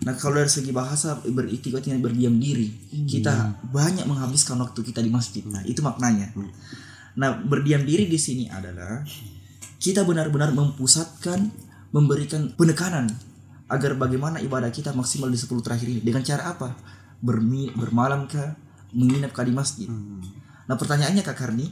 Nah 0.00 0.14
kalau 0.16 0.40
dari 0.40 0.48
segi 0.50 0.72
bahasa 0.72 1.18
beriktikat 1.22 1.86
dengan 1.86 2.00
berdiam 2.02 2.34
diri, 2.38 2.70
kita 3.06 3.62
banyak 3.68 4.06
menghabiskan 4.08 4.56
waktu 4.58 4.80
kita 4.80 5.04
di 5.04 5.10
masjid. 5.12 5.44
Nah 5.44 5.62
itu 5.66 5.84
maknanya. 5.84 6.34
Nah 7.18 7.36
berdiam 7.42 7.82
diri 7.84 8.10
di 8.10 8.18
sini 8.18 8.50
adalah 8.50 9.04
kita 9.80 10.04
benar-benar 10.04 10.52
mempusatkan, 10.52 11.48
memberikan 11.90 12.52
penekanan 12.52 13.08
agar 13.66 13.96
bagaimana 13.96 14.38
ibadah 14.44 14.68
kita 14.68 14.92
maksimal 14.92 15.32
di 15.32 15.40
10 15.40 15.64
terakhir 15.64 15.88
ini. 15.88 16.04
Dengan 16.04 16.20
cara 16.20 16.52
apa? 16.52 16.76
Bermi, 17.24 17.72
bermalam 17.72 18.28
kah? 18.28 18.54
Menginap 18.92 19.32
kah 19.32 19.46
di 19.46 19.54
masjid? 19.56 19.88
Nah 20.68 20.76
pertanyaannya 20.76 21.22
Kak 21.24 21.38
Karni, 21.38 21.66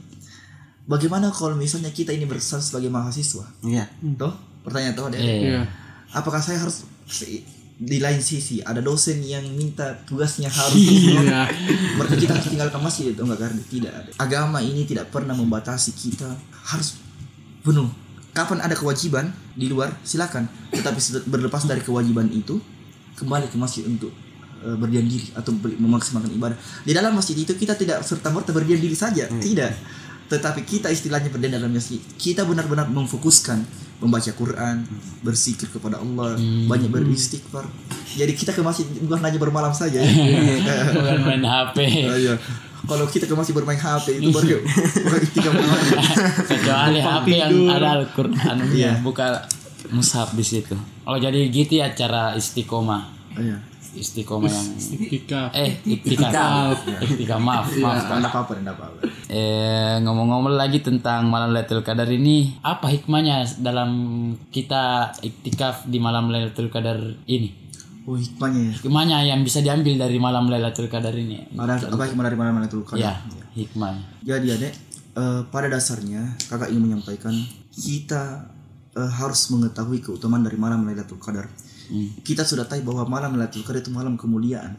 bagaimana 0.89 1.29
kalau 1.29 1.53
misalnya 1.53 1.93
kita 1.93 2.09
ini 2.15 2.25
berstatus 2.25 2.73
sebagai 2.73 2.89
mahasiswa? 2.89 3.45
Iya. 3.61 3.85
Toh, 4.17 4.33
pertanyaan 4.65 4.95
toh 4.97 5.05
ada. 5.11 5.19
Iya. 5.19 5.35
Iya. 5.37 5.61
Apakah 6.15 6.41
saya 6.41 6.63
harus 6.63 6.87
di 7.79 7.97
lain 8.03 8.19
sisi 8.19 8.59
ada 8.59 8.83
dosen 8.83 9.23
yang 9.23 9.43
minta 9.55 9.95
tugasnya 10.03 10.51
harus 10.51 10.75
Iya. 10.75 11.47
berarti 11.95 12.27
kita 12.27 12.35
harus 12.35 12.51
tinggalkan 12.51 12.83
masjid 12.83 13.15
itu 13.15 13.23
enggak 13.23 13.39
karena 13.47 13.63
tidak 13.71 13.93
ada 13.95 14.11
agama 14.19 14.59
ini 14.59 14.83
tidak 14.83 15.07
pernah 15.07 15.31
membatasi 15.31 15.95
kita 15.95 16.27
harus 16.67 16.99
penuh. 17.69 17.89
Kapan 18.29 18.59
ada 18.59 18.73
kewajiban 18.73 19.25
di 19.53 19.65
luar 19.65 19.93
silakan. 20.01 20.45
Tetapi 20.69 20.97
berlepas 21.25 21.63
dari 21.63 21.79
kewajiban 21.79 22.29
itu 22.29 22.57
kembali 23.15 23.45
ke 23.47 23.57
masjid 23.57 23.83
untuk 23.83 24.09
eh, 24.59 24.73
berdiam 24.73 25.03
diri 25.03 25.29
atau 25.33 25.53
ber- 25.53 25.75
memaksimalkan 25.75 26.31
ibadah. 26.31 26.57
Di 26.81 26.91
dalam 26.91 27.11
masjid 27.11 27.35
itu 27.35 27.53
kita 27.53 27.73
tidak 27.73 28.01
serta 28.01 28.29
merta 28.29 28.49
berdiam 28.49 28.77
diri 28.77 28.95
saja 28.95 29.27
tidak. 29.39 29.73
Tetapi 30.27 30.61
kita 30.61 30.87
istilahnya 30.87 31.29
berdiam 31.29 31.53
dalam 31.55 31.69
masjid. 31.69 31.97
Kita 32.15 32.45
benar-benar 32.45 32.85
memfokuskan 32.87 33.65
membaca 33.99 34.31
Quran 34.31 34.87
berzikir 35.19 35.67
kepada 35.67 35.97
Allah 35.97 36.37
banyak 36.65 36.87
beristighfar. 36.87 37.65
Jadi 38.09 38.31
kita 38.31 38.53
ke 38.53 38.61
masjid 38.61 38.85
bukan 39.03 39.19
hanya 39.19 39.35
bermalam 39.37 39.73
saja. 39.73 39.99
Ya. 40.05 40.85
Bukan 40.95 41.17
main 41.19 41.41
HP. 41.41 41.77
Ah, 42.05 42.15
iya. 42.15 42.35
Kalau 42.89 43.05
kita 43.05 43.25
ke 43.25 43.33
masjid 43.33 43.53
bermain 43.53 43.77
HP 43.77 44.17
itu 44.17 44.29
baru 44.29 44.57
bukan 44.99 45.19
istiqam 45.21 45.53
banget. 45.53 45.85
Kecuali 46.43 46.99
HP 46.99 47.27
yang 47.31 47.51
ada 47.69 47.87
Al-Qur'an 47.97 48.57
Iya. 48.69 48.91
buka 48.99 49.45
mushaf 49.89 50.33
di 50.33 50.41
situ. 50.41 50.73
Oh 51.03 51.15
jadi 51.15 51.47
gitu 51.47 51.77
ya 51.77 51.93
cara 51.93 52.33
istiqomah. 52.33 53.03
Oh, 53.33 53.41
iya. 53.41 53.57
Istiqomah 53.89 54.45
yang 54.45 54.67
Iktikaf. 54.77 55.49
eh 55.51 55.81
iktikaf. 55.81 56.77
Iktikaf 57.01 57.39
maaf, 57.39 57.73
maaf. 57.73 58.05
Kak. 58.05 58.17
Enggak 58.17 58.31
apa-apa, 58.31 58.51
enggak 58.55 58.75
apa-apa. 58.77 58.99
Eh 59.27 59.95
ngomong-ngomong 59.99 60.53
lagi 60.53 60.79
tentang 60.79 61.25
malam 61.25 61.49
Lailatul 61.49 61.81
Qadar 61.81 62.05
ini, 62.05 62.53
apa 62.61 62.85
hikmahnya 62.85 63.49
dalam 63.57 63.89
kita 64.49 65.09
iktikaf 65.19 65.85
di 65.85 65.97
malam 65.97 66.29
Lailatul 66.29 66.69
Qadar 66.69 67.01
ini? 67.25 67.68
Oh, 68.09 68.17
hikmahnya 68.17 68.61
ya. 68.65 68.73
Hikmahnya 68.81 69.17
yang 69.21 69.45
bisa 69.45 69.61
diambil 69.61 69.93
dari 70.01 70.17
malam 70.17 70.49
Lailatul 70.49 70.89
Qadar 70.89 71.13
ini? 71.13 71.45
Ada 71.53 71.93
apa 71.93 72.09
hikmah 72.09 72.25
dari 72.25 72.37
mana 72.41 72.49
mana 72.49 72.65
tuh 72.65 72.81
Ya, 72.97 73.21
hikmah. 73.53 74.25
Jadi 74.25 74.49
adek, 74.49 74.73
eh, 75.13 75.41
pada 75.53 75.69
dasarnya 75.69 76.33
kakak 76.49 76.73
ingin 76.73 76.89
menyampaikan 76.89 77.37
kita 77.69 78.49
eh, 78.97 79.11
harus 79.21 79.53
mengetahui 79.53 80.01
keutamaan 80.01 80.41
dari 80.41 80.57
malam 80.57 80.89
Lailatul 80.89 81.21
Qadar. 81.21 81.45
Kita 82.25 82.41
sudah 82.41 82.65
tahu 82.65 82.81
bahwa 82.81 83.05
malam 83.05 83.37
Lailatul 83.37 83.61
Qadar 83.61 83.85
itu 83.85 83.93
malam 83.93 84.17
kemuliaan. 84.17 84.73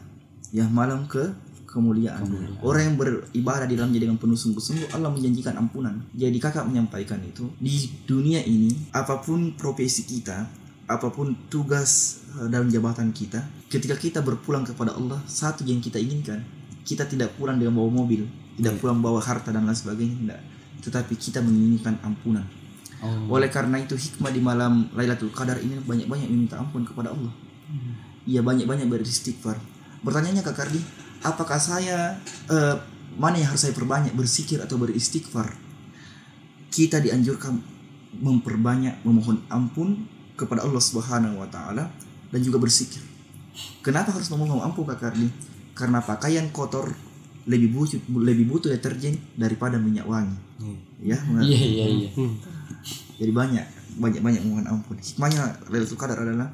Ya, 0.51 0.67
malam 0.67 1.07
ke 1.07 1.31
kemuliaan. 1.71 2.27
Orang 2.59 2.83
yang 2.83 2.95
beribadah 2.99 3.63
di 3.63 3.79
dalamnya 3.79 4.03
dengan 4.03 4.19
penuh 4.19 4.35
sungguh-sungguh 4.35 4.91
Allah 4.91 5.07
menjanjikan 5.07 5.55
ampunan. 5.55 6.03
Jadi 6.11 6.35
kakak 6.35 6.67
menyampaikan 6.67 7.23
itu 7.23 7.47
di 7.63 7.87
dunia 8.03 8.43
ini 8.43 8.91
apa 8.91 9.23
pun 9.23 9.55
profesi 9.55 10.03
kita, 10.03 10.43
apa 10.91 11.07
pun 11.09 11.33
tugas 11.47 12.23
eh, 12.39 12.47
dalam 12.51 12.67
jabatan 12.67 13.15
kita, 13.15 13.41
ketika 13.71 13.95
kita 13.95 14.19
berpulang 14.19 14.67
kepada 14.67 14.95
Allah, 14.95 15.19
satu 15.25 15.63
yang 15.63 15.79
kita 15.79 15.97
inginkan, 15.97 16.43
kita 16.83 17.07
tidak 17.07 17.35
pulang 17.39 17.55
dengan 17.55 17.79
bawa 17.79 18.03
mobil, 18.03 18.27
tidak 18.59 18.77
pulang 18.83 18.99
bawa 18.99 19.23
harta 19.23 19.55
dan 19.55 19.63
lain 19.63 19.77
sebagainya, 19.77 20.15
tidak. 20.19 20.41
Tetapi 20.81 21.13
kita 21.15 21.39
menginginkan 21.39 21.95
ampunan. 22.01 22.43
Oleh 23.01 23.49
karena 23.49 23.81
itu 23.81 23.97
hikmah 23.97 24.29
di 24.29 24.37
malam 24.37 24.85
Lailatul 24.93 25.33
Qadar 25.33 25.57
ini 25.57 25.81
banyak-banyak 25.81 26.29
minta 26.29 26.61
ampun 26.61 26.85
kepada 26.85 27.09
Allah. 27.09 27.33
Iya 28.29 28.45
banyak-banyak 28.45 28.85
beristighfar. 28.85 29.57
Bertanyanya 30.05 30.45
Kak 30.45 30.53
Kardi, 30.53 30.77
apakah 31.25 31.57
saya 31.57 32.21
eh, 32.49 32.75
mana 33.17 33.41
yang 33.41 33.49
harus 33.49 33.65
saya 33.65 33.73
perbanyak 33.73 34.13
berzikir 34.13 34.61
atau 34.61 34.77
beristighfar? 34.77 35.57
Kita 36.69 37.01
dianjurkan 37.01 37.57
memperbanyak 38.21 39.01
memohon 39.01 39.41
ampun 39.49 40.05
kepada 40.41 40.65
Allah 40.65 40.81
Subhanahu 40.81 41.37
wa 41.37 41.47
taala 41.47 41.85
dan 42.33 42.39
juga 42.41 42.57
berzikir. 42.57 43.05
Kenapa 43.85 44.09
harus 44.09 44.29
memohon 44.33 44.65
ampun 44.65 44.89
Kak 44.89 44.97
Kardi? 44.97 45.29
Karena 45.77 46.01
pakaian 46.01 46.49
kotor 46.49 46.89
lebih 47.49 47.73
butuh 47.73 47.97
lebih 48.09 48.45
butuh 48.49 48.69
deterjen 48.69 49.17
daripada 49.33 49.77
minyak 49.81 50.05
wangi. 50.05 50.37
Ya, 51.01 51.17
mengerti? 51.25 51.49
Iya, 51.49 51.59
iya, 51.65 51.85
iya. 51.89 52.09
Jadi 53.17 53.31
banyak 53.33 53.65
banyak 53.97 54.21
banyak 54.21 54.41
mohon 54.45 54.65
ampun. 54.65 54.97
Hikmahnya 54.97 55.69
Lailatul 55.69 55.97
Qadar 55.97 56.21
adalah 56.21 56.49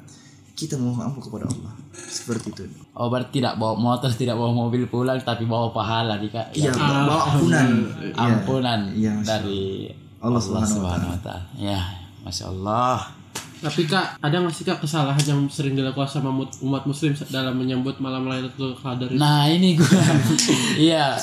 kita 0.58 0.74
mohon 0.74 1.04
ampun 1.06 1.22
kepada 1.22 1.46
Allah. 1.46 1.72
Seperti 1.94 2.50
itu. 2.50 2.62
Oh 2.96 3.12
berarti 3.12 3.38
tidak 3.38 3.60
bawa 3.60 3.76
motor, 3.78 4.10
tidak 4.10 4.34
bawa 4.34 4.50
mobil 4.50 4.88
pulang, 4.90 5.20
tapi 5.22 5.46
bawa 5.46 5.70
pahala 5.70 6.18
di 6.18 6.32
kak. 6.32 6.56
Iya, 6.56 6.72
bawa 6.74 7.36
ampunan. 7.36 7.68
Iya. 8.02 8.14
Ampunan 8.16 8.80
Masya 8.90 9.22
dari 9.22 9.92
Allah 10.18 10.34
Allah 10.34 10.42
Subhanahu 10.42 10.66
wa 10.66 10.78
Subhanahu 10.82 11.10
wa 11.14 11.20
Ta'ala. 11.22 11.44
Ya, 11.54 11.80
masya 12.26 12.44
Allah. 12.50 13.17
Tapi 13.58 13.84
kak, 13.84 14.22
ada 14.22 14.36
nggak 14.38 14.54
sih 14.54 14.62
kak 14.62 14.78
kesalahan 14.78 15.18
yang 15.26 15.40
sering 15.50 15.74
dilakukan 15.74 16.06
sama 16.06 16.30
umat 16.62 16.82
muslim 16.86 17.10
dalam 17.26 17.58
menyambut 17.58 17.98
malam 17.98 18.24
Lailatul 18.24 18.70
Qadar 18.72 19.10
ini? 19.10 19.18
Nah 19.18 19.50
ini 19.50 19.74
gue, 19.74 19.86
iya, 20.90 21.18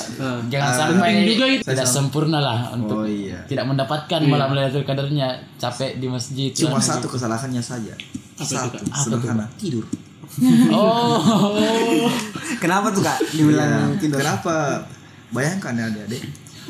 jangan 0.46 0.70
sampai 0.70 1.00
penting 1.00 1.26
juga 1.32 1.46
itu. 1.48 1.62
tidak 1.64 1.88
sempurna 1.88 2.38
lah 2.38 2.58
Oh 2.70 2.76
untuk 2.76 3.08
iya. 3.08 3.40
tidak 3.48 3.64
mendapatkan 3.64 4.20
malam 4.22 4.52
Lailatul 4.52 4.84
Qadarnya 4.84 5.32
capek 5.56 5.96
di 5.96 6.06
masjid. 6.06 6.52
Cuma 6.52 6.76
lah. 6.76 6.84
satu 6.84 7.08
kesalahannya 7.08 7.64
saja. 7.64 7.96
itu, 8.36 8.44
Satu, 8.44 8.76
Kak? 8.76 8.84
sederhana, 9.00 9.46
tidur. 9.56 9.84
Oh, 10.68 11.16
Kenapa 12.62 12.92
tuh 12.92 13.00
kak 13.00 13.16
dibilang 13.32 13.96
Ya, 13.96 14.12
Kenapa? 14.12 14.84
Bayangkan 15.32 15.72
ya 15.72 15.88
adik-adik. 15.88 16.22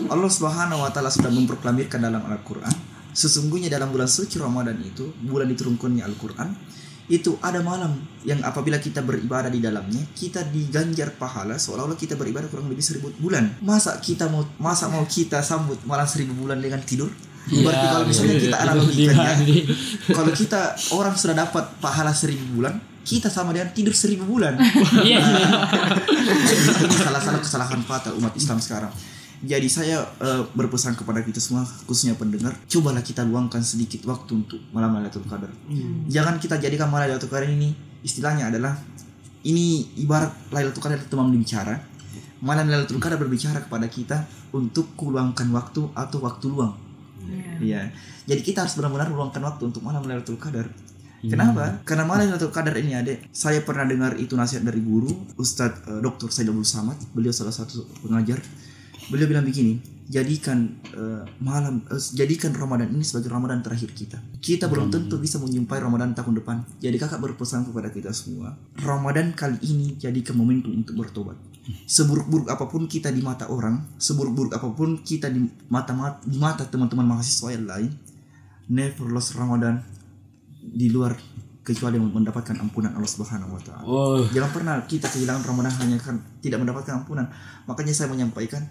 Allah 0.06 0.30
Subhanahu 0.30 0.84
wa 0.84 0.90
taala 0.92 1.08
sudah 1.08 1.32
memproklamirkan 1.32 1.98
dalam 1.98 2.20
Al-Qur'an, 2.22 2.70
sesungguhnya 3.16 3.72
dalam 3.72 3.88
bulan 3.88 4.04
suci 4.04 4.36
Ramadan 4.36 4.76
itu, 4.84 5.08
bulan 5.24 5.48
diturunkannya 5.48 6.04
Al-Qur'an, 6.04 6.52
itu 7.06 7.38
ada 7.38 7.62
malam 7.62 7.96
yang 8.26 8.42
apabila 8.42 8.76
kita 8.76 9.00
beribadah 9.00 9.48
di 9.48 9.62
dalamnya, 9.62 10.02
kita 10.12 10.42
diganjar 10.52 11.14
pahala 11.16 11.54
seolah-olah 11.56 11.94
kita 11.94 12.18
beribadah 12.18 12.50
kurang 12.50 12.66
lebih 12.66 12.82
seribu 12.82 13.08
bulan. 13.16 13.56
Masa 13.62 13.96
kita 14.02 14.26
mau 14.28 14.42
masa 14.58 14.90
mau 14.90 15.06
kita 15.06 15.38
sambut 15.40 15.78
malam 15.86 16.04
seribu 16.04 16.34
bulan 16.36 16.58
dengan 16.60 16.82
tidur? 16.84 17.08
Berarti 17.46 17.78
Iya, 17.78 17.92
kalau 17.94 18.06
misalnya 18.10 18.34
iya, 18.34 18.42
kita 18.42 18.56
iya. 18.58 18.64
analogikannya, 18.66 19.34
Di- 19.46 19.64
kalau 20.10 20.32
kita 20.34 20.60
orang 20.98 21.14
sudah 21.14 21.36
dapat 21.38 21.64
pahala 21.78 22.10
seribu 22.10 22.42
bulan, 22.58 22.74
kita 23.06 23.30
sama 23.30 23.54
dengan 23.54 23.70
tidur 23.70 23.94
seribu 23.94 24.26
bulan. 24.26 24.58
iya, 25.06 25.22
iya. 25.22 25.48
Ini 26.82 26.96
salah 26.98 27.22
satu 27.22 27.38
kesalahan 27.38 27.78
fatal 27.86 28.18
umat 28.18 28.34
Islam 28.34 28.58
sekarang. 28.58 28.90
Jadi 29.44 29.68
saya 29.68 30.00
eh, 30.22 30.42
berpesan 30.56 30.96
kepada 30.96 31.20
kita 31.20 31.36
semua 31.42 31.68
khususnya 31.84 32.16
pendengar, 32.16 32.56
cobalah 32.64 33.04
kita 33.04 33.20
luangkan 33.20 33.60
sedikit 33.60 34.04
waktu 34.08 34.32
untuk 34.32 34.60
malam 34.72 34.96
Lailatul 34.96 35.28
Qadar. 35.28 35.52
Jangan 36.08 36.40
kita 36.40 36.56
jadikan 36.56 36.88
malam 36.88 37.12
Lailatul 37.12 37.28
Qadar 37.28 37.52
ini 37.52 37.76
istilahnya 38.00 38.48
adalah 38.48 38.72
ini 39.44 39.92
ibarat 40.00 40.32
Lailatul 40.48 40.80
Qadar 40.80 40.96
itu 40.96 41.12
teman 41.12 41.28
bicara. 41.28 41.76
Malam 42.40 42.68
Lailatul 42.68 42.96
Qadar 42.96 43.20
berbicara 43.20 43.60
kepada 43.60 43.86
kita 43.92 44.24
untuk 44.56 44.96
luangkan 44.96 45.52
waktu 45.52 45.84
atau 45.92 46.18
waktu 46.24 46.46
luang. 46.48 46.74
Iya. 47.60 47.92
Jadi 48.26 48.40
kita 48.42 48.66
harus 48.66 48.74
benar-benar 48.78 49.10
meluangkan 49.10 49.42
waktu 49.44 49.62
untuk 49.68 49.82
malam 49.84 50.04
Lailatul 50.08 50.40
Qadar. 50.40 50.68
Kenapa? 51.26 51.82
Karena 51.82 52.04
malam 52.06 52.28
Lailatul 52.30 52.52
Qadar 52.54 52.76
ini 52.78 52.92
ada. 52.94 53.12
Saya 53.32 53.60
pernah 53.64 53.84
dengar 53.88 54.14
itu 54.16 54.36
nasihat 54.38 54.62
dari 54.62 54.78
guru 54.80 55.10
Ustadz 55.36 55.88
eh, 55.88 56.00
Dr. 56.00 56.28
Said 56.30 56.48
Abdul 56.48 56.66
Samad. 56.66 56.98
Beliau 57.12 57.32
salah 57.34 57.54
satu 57.54 57.84
pengajar. 58.04 58.38
Beliau 59.06 59.30
bilang 59.30 59.46
begini, 59.46 59.78
jadikan 60.06 60.82
eh, 60.90 61.22
malam 61.42 61.82
eh, 61.90 62.02
jadikan 62.14 62.50
Ramadan 62.54 62.90
ini 62.90 63.06
sebagai 63.06 63.30
Ramadan 63.30 63.62
terakhir 63.62 63.94
kita. 63.94 64.18
Kita 64.42 64.66
belum 64.66 64.90
tentu 64.90 65.18
bisa 65.18 65.38
menjumpai 65.38 65.78
Ramadan 65.78 66.14
tahun 66.14 66.42
depan. 66.42 66.56
Jadi 66.82 66.96
kakak 66.98 67.22
berpesan 67.22 67.66
kepada 67.70 67.90
kita 67.90 68.10
semua, 68.10 68.54
Ramadan 68.82 69.34
kali 69.34 69.62
ini 69.62 69.86
jadikan 69.98 70.34
momentum 70.38 70.74
untuk 70.74 70.94
bertobat. 70.98 71.38
Seburuk-buruk 71.86 72.46
apa 72.46 72.66
pun 72.70 72.86
kita 72.86 73.10
di 73.10 73.22
mata 73.22 73.50
orang, 73.50 73.98
seburuk-buruk 73.98 74.54
apa 74.54 74.70
pun 74.70 75.02
kita 75.02 75.26
di 75.30 75.42
mata 75.66 75.94
di 76.22 76.38
mata 76.38 76.62
teman-teman 76.66 77.06
mahasiswa 77.06 77.50
yang 77.50 77.66
lain, 77.66 77.90
never 78.70 79.10
lost 79.10 79.34
Ramadan 79.34 79.82
di 80.62 80.90
luar 80.90 81.18
kecuali 81.66 81.98
mendapatkan 81.98 82.62
ampunan 82.62 82.94
Allah 82.94 83.10
Subhanahu 83.10 83.58
wa 83.58 83.62
taala. 83.62 83.82
Oh, 83.82 84.22
Jangan 84.30 84.50
pernah 84.54 84.74
kita 84.86 85.10
kehilangan 85.10 85.42
Ramadan 85.42 85.74
hanya 85.82 85.98
kan 85.98 86.22
tidak 86.38 86.62
mendapatkan 86.62 87.02
ampunan. 87.02 87.26
Makanya 87.66 87.90
saya 87.90 88.06
menyampaikan 88.06 88.62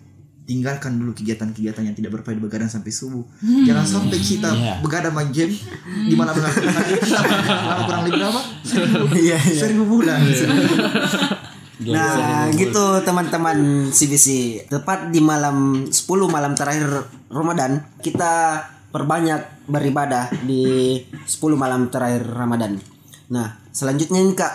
tinggalkan 0.45 1.01
dulu 1.01 1.11
kegiatan-kegiatan 1.17 1.81
yang 1.81 1.97
tidak 1.97 2.21
berfaedah 2.21 2.37
begadang 2.37 2.69
sampai 2.69 2.93
subuh. 2.93 3.25
Jangan 3.41 3.85
sampai 3.85 4.17
kita 4.21 4.49
Iya. 4.53 4.73
begadang 4.79 5.13
main 5.17 5.33
game 5.33 5.57
di 6.05 6.13
mana 6.13 6.31
benar 6.31 6.53
lama 6.53 7.81
kurang 7.89 8.01
lebih 8.05 8.21
berapa? 8.21 8.41
Iya, 9.25 9.37
iya. 9.41 9.61
Seribu 9.61 9.83
bulan. 9.89 10.21
Nah, 11.75 12.47
gitu 12.55 13.03
teman-teman 13.03 13.91
CBC. 13.91 14.27
Tepat 14.71 15.11
di 15.11 15.19
malam 15.19 15.83
10 15.91 16.07
malam 16.31 16.55
terakhir 16.55 16.87
Ramadan, 17.27 17.83
kita 17.99 18.63
perbanyak 18.95 19.67
beribadah 19.67 20.31
di 20.47 20.95
10 21.27 21.59
malam 21.59 21.91
terakhir 21.91 22.23
Ramadan. 22.23 22.79
Nah, 23.27 23.59
selanjutnya 23.75 24.23
nih 24.23 24.37
Kak, 24.39 24.53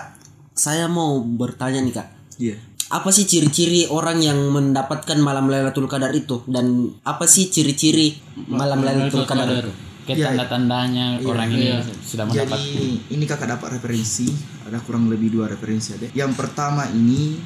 saya 0.57 0.89
mau 0.89 1.21
bertanya 1.21 1.85
nih 1.85 1.93
Kak. 1.93 2.09
Iya. 2.41 2.57
Apa 2.91 3.15
sih 3.15 3.23
ciri-ciri 3.23 3.87
orang 3.87 4.19
yang 4.19 4.51
mendapatkan 4.51 5.15
malam 5.23 5.47
Lailatul 5.47 5.87
Qadar 5.87 6.11
itu 6.11 6.43
dan 6.51 6.91
apa 7.07 7.23
sih 7.31 7.47
ciri-ciri 7.47 8.19
malam 8.51 8.83
Lailatul 8.83 9.23
Qadar 9.23 9.47
itu? 9.47 9.71
Kayak 10.11 10.35
tanda-tandanya 10.35 11.23
orang 11.23 11.55
ini 11.55 11.71
sudah 12.03 12.27
mendapat 12.27 12.59
Jadi 12.59 13.15
ini 13.15 13.25
kakak 13.31 13.47
dapat 13.47 13.79
referensi, 13.79 14.27
ada 14.67 14.83
kurang 14.83 15.07
lebih 15.07 15.31
dua 15.31 15.47
referensi 15.47 15.95
ada. 15.95 16.11
Yang 16.11 16.35
pertama 16.35 16.91
ini 16.91 17.39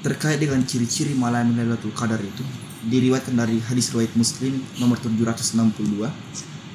terkait 0.00 0.40
dengan 0.40 0.64
ciri-ciri 0.64 1.12
malam 1.12 1.52
Lailatul 1.52 1.92
Qadar 1.92 2.22
itu 2.24 2.40
diriwayatkan 2.88 3.34
dari 3.36 3.60
hadis 3.60 3.92
riwayat 3.92 4.16
Muslim 4.16 4.56
nomor 4.80 4.96
762. 5.04 6.08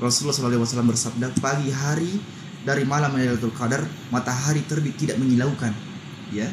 Rasulullah 0.03 0.35
SAW 0.35 0.85
bersabda, 0.85 1.31
pagi 1.41 1.71
hari 1.73 2.11
dari 2.61 2.83
malam 2.85 3.15
Lailatul 3.15 3.55
Qadar 3.55 3.81
matahari 4.13 4.61
terbit 4.69 4.99
tidak 5.01 5.17
menyilaukan, 5.17 5.71
ya. 6.29 6.45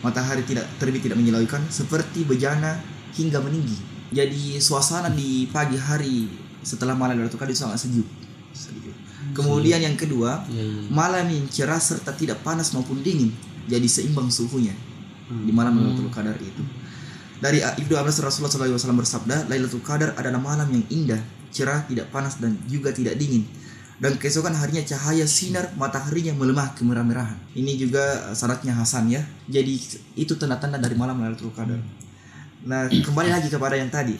Matahari 0.00 0.42
tidak 0.48 0.64
terbit 0.80 1.04
tidak 1.04 1.20
menyilaukan 1.20 1.60
seperti 1.68 2.24
bejana 2.24 2.80
hingga 3.16 3.40
meninggi. 3.44 3.76
Jadi 4.10 4.58
suasana 4.58 5.12
di 5.12 5.46
pagi 5.52 5.76
hari 5.76 6.26
setelah 6.64 6.96
malam 6.96 7.20
Lailatul 7.20 7.38
Qadar 7.38 7.52
itu 7.52 7.62
sangat 7.62 7.78
sejuk. 7.84 8.08
Sejuk. 8.50 8.96
Kemudian 9.36 9.78
yang 9.84 9.94
kedua, 9.94 10.42
Iya, 10.48 10.64
iya. 10.64 10.82
malam 10.90 11.28
yang 11.28 11.46
cerah 11.46 11.78
serta 11.78 12.16
tidak 12.16 12.40
panas 12.42 12.72
maupun 12.74 13.04
dingin 13.04 13.30
jadi 13.70 13.86
seimbang 13.86 14.26
suhunya 14.32 14.74
di 15.30 15.52
malam 15.54 15.78
Lailatul 15.78 16.10
Qadar 16.10 16.34
itu 16.42 16.62
dari 17.38 17.62
Ibnu 17.62 17.94
Abbas 17.94 18.18
Rasulullah 18.18 18.50
SAW 18.50 18.98
bersabda 18.98 19.46
Lailatul 19.46 19.80
Qadar 19.80 20.18
adalah 20.18 20.42
malam 20.42 20.66
yang 20.74 20.84
indah 20.90 21.22
cerah 21.54 21.86
tidak 21.86 22.10
panas 22.10 22.42
dan 22.42 22.58
juga 22.66 22.90
tidak 22.90 23.14
dingin 23.14 23.46
dan 24.00 24.16
keesokan 24.16 24.56
harinya 24.56 24.80
cahaya 24.80 25.28
sinar 25.28 25.68
mataharinya 25.76 26.32
melemah 26.32 26.72
kemerah-merahan 26.72 27.36
ini 27.52 27.76
juga 27.76 28.32
syaratnya 28.32 28.72
Hasan 28.72 29.12
ya 29.12 29.20
jadi 29.44 29.76
itu 30.16 30.32
tanda-tanda 30.40 30.80
dari 30.80 30.96
malam 30.96 31.20
Lailatul 31.20 31.52
Qadar 31.52 31.76
nah 32.64 32.88
kembali 32.88 33.28
lagi 33.28 33.52
kepada 33.52 33.76
yang 33.76 33.92
tadi 33.92 34.16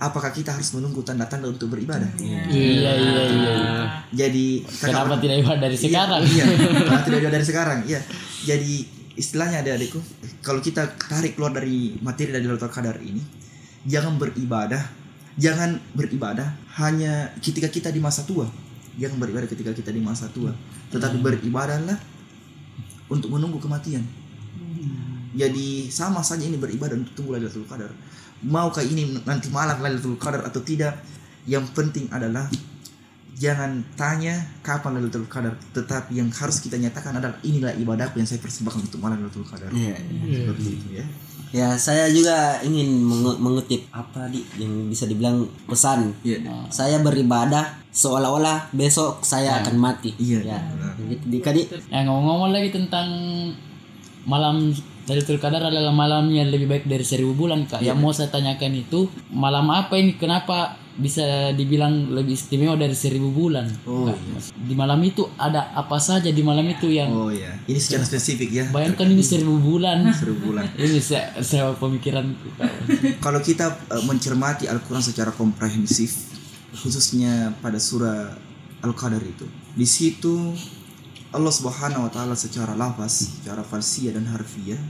apakah 0.00 0.32
kita 0.32 0.56
harus 0.56 0.72
menunggu 0.72 1.04
tanda-tanda 1.04 1.44
untuk 1.44 1.68
beribadah 1.68 2.08
Iya 2.16 2.40
iya 2.48 2.92
iya. 2.96 3.22
iya. 3.28 3.54
jadi 4.16 4.64
kakak 4.64 4.96
Kenapa 4.96 5.14
tidak 5.20 5.36
ibadah 5.44 5.60
dari 5.68 5.76
sekarang? 5.76 6.22
Iya, 6.24 6.44
karena 6.86 7.02
tidak 7.02 7.18
jauh 7.18 7.34
dari 7.34 7.46
sekarang. 7.46 7.78
Iya. 7.84 8.00
Jadi 8.46 8.74
istilahnya 9.18 9.66
adik-adikku, 9.66 10.00
kalau 10.40 10.62
kita 10.62 10.86
tarik 10.94 11.34
keluar 11.34 11.50
dari 11.50 11.98
materi 11.98 12.30
dari 12.30 12.46
Lailatul 12.46 12.70
Qadar 12.70 13.02
ini, 13.02 13.18
jangan 13.82 14.14
beribadah, 14.16 14.86
jangan 15.34 15.82
beribadah 15.98 16.54
hanya 16.78 17.34
ketika 17.42 17.66
kita 17.66 17.90
di 17.90 17.98
masa 17.98 18.22
tua. 18.22 18.46
Jangan 18.98 19.16
beribadah 19.22 19.46
ketika 19.46 19.70
kita 19.70 19.94
di 19.94 20.02
masa 20.02 20.26
tua, 20.34 20.50
tetapi 20.90 21.22
beribadahlah 21.22 21.98
untuk 23.08 23.30
menunggu 23.30 23.62
kematian. 23.62 24.02
Jadi 25.38 25.86
sama 25.92 26.18
saja 26.24 26.42
ini 26.42 26.58
beribadah 26.58 26.98
untuk 26.98 27.14
tunggu 27.14 27.38
Lailatul 27.38 27.62
Qadar. 27.68 27.94
Maukah 28.42 28.82
ini 28.82 29.22
nanti 29.22 29.48
malam 29.54 29.78
Lailatul 29.78 30.18
Qadar 30.18 30.42
atau 30.42 30.58
tidak? 30.66 30.98
Yang 31.46 31.70
penting 31.78 32.10
adalah 32.10 32.50
jangan 33.38 33.86
tanya 33.94 34.34
kapan 34.66 34.98
Lailatul 34.98 35.30
Qadar, 35.30 35.54
tetapi 35.70 36.18
yang 36.18 36.28
harus 36.34 36.58
kita 36.58 36.74
nyatakan 36.74 37.14
adalah 37.22 37.38
inilah 37.46 37.70
ibadahku 37.78 38.18
yang 38.18 38.26
saya 38.26 38.42
persembahkan 38.42 38.90
untuk 38.90 38.98
malam 38.98 39.22
Lailatul 39.22 39.46
Qadar. 39.46 39.70
Iya. 39.70 39.94
Seperti 40.42 40.70
itu 40.74 40.88
ya. 40.98 41.06
Ya, 41.48 41.68
saya 41.80 42.12
juga 42.12 42.60
ingin 42.60 43.08
mengu- 43.08 43.40
mengutip 43.40 43.88
apa 43.88 44.28
di 44.28 44.44
yang 44.60 44.92
bisa 44.92 45.08
dibilang 45.08 45.48
pesan. 45.64 46.12
Iya. 46.20 46.44
Saya 46.68 47.00
beribadah 47.00 47.87
seolah-olah 47.98 48.70
besok 48.70 49.26
saya 49.26 49.58
akan 49.58 49.74
mati. 49.74 50.14
Iya. 50.22 50.46
Ya, 50.46 50.58
gitu 51.10 51.24
di 51.26 51.38
kadi. 51.42 51.66
Ya 51.90 52.06
ngomong-ngomong 52.06 52.54
lagi 52.54 52.70
tentang 52.70 53.08
malam 54.22 54.70
Lailatul 55.08 55.40
Qadar 55.40 55.72
adalah 55.72 55.88
malam 55.88 56.28
yang 56.28 56.52
lebih 56.52 56.68
baik 56.68 56.84
dari 56.84 57.00
seribu 57.00 57.32
bulan 57.32 57.64
kak. 57.64 57.80
Yang 57.80 57.98
mau 57.98 58.12
saya 58.12 58.28
tanyakan 58.28 58.76
itu 58.76 59.08
malam 59.32 59.72
apa 59.72 59.96
ini? 59.96 60.20
Kenapa 60.20 60.76
bisa 61.00 61.54
dibilang 61.56 62.12
lebih 62.12 62.36
istimewa 62.36 62.76
dari 62.76 62.92
seribu 62.92 63.32
bulan? 63.32 63.70
Oh, 63.88 64.04
Kak? 64.10 64.18
Di 64.52 64.76
malam 64.76 65.00
itu 65.00 65.24
ada 65.40 65.72
apa 65.72 65.96
saja 65.96 66.28
di 66.28 66.42
malam 66.44 66.66
itu 66.68 66.92
yang 66.92 67.08
Oh 67.08 67.32
ya. 67.32 67.56
Ini 67.64 67.80
secara 67.80 68.04
spesifik 68.04 68.50
ya. 68.52 68.64
bayangkan 68.68 69.08
ini 69.08 69.24
seribu 69.24 69.56
bulan. 69.56 70.04
Seribu 70.20 70.52
bulan. 70.52 70.68
ini 70.76 71.00
saya, 71.00 71.32
saya 71.40 71.72
pemikiranku. 71.72 72.52
Kak. 72.60 72.68
Kalau 73.24 73.40
kita 73.40 73.80
eh, 73.88 74.04
mencermati 74.04 74.68
Al-Quran 74.68 75.00
secara 75.00 75.32
komprehensif, 75.32 76.36
khususnya 76.74 77.54
pada 77.64 77.80
surah 77.80 78.36
Al-Qadar 78.84 79.22
itu, 79.24 79.46
di 79.74 79.86
situ 79.88 80.54
Allah 81.28 81.52
Subhanahu 81.52 82.08
wa 82.08 82.10
taala 82.12 82.32
secara 82.32 82.72
lafaz, 82.72 83.40
secara 83.40 83.60
falsiyah 83.60 84.16
dan 84.16 84.24
harfiah 84.32 84.80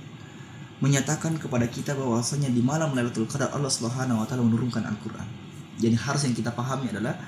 menyatakan 0.79 1.35
kepada 1.35 1.67
kita 1.67 1.99
bahwasanya 1.99 2.47
di 2.55 2.63
malam 2.63 2.95
Lailatul 2.95 3.27
Qadar 3.27 3.51
Allah 3.51 3.71
Subhanahu 3.71 4.23
wa 4.23 4.27
taala 4.31 4.47
menurunkan 4.47 4.87
Al-Qur'an. 4.87 5.27
Jadi 5.79 5.95
harus 5.99 6.23
yang 6.27 6.35
kita 6.39 6.55
pahami 6.55 6.91
adalah 6.95 7.19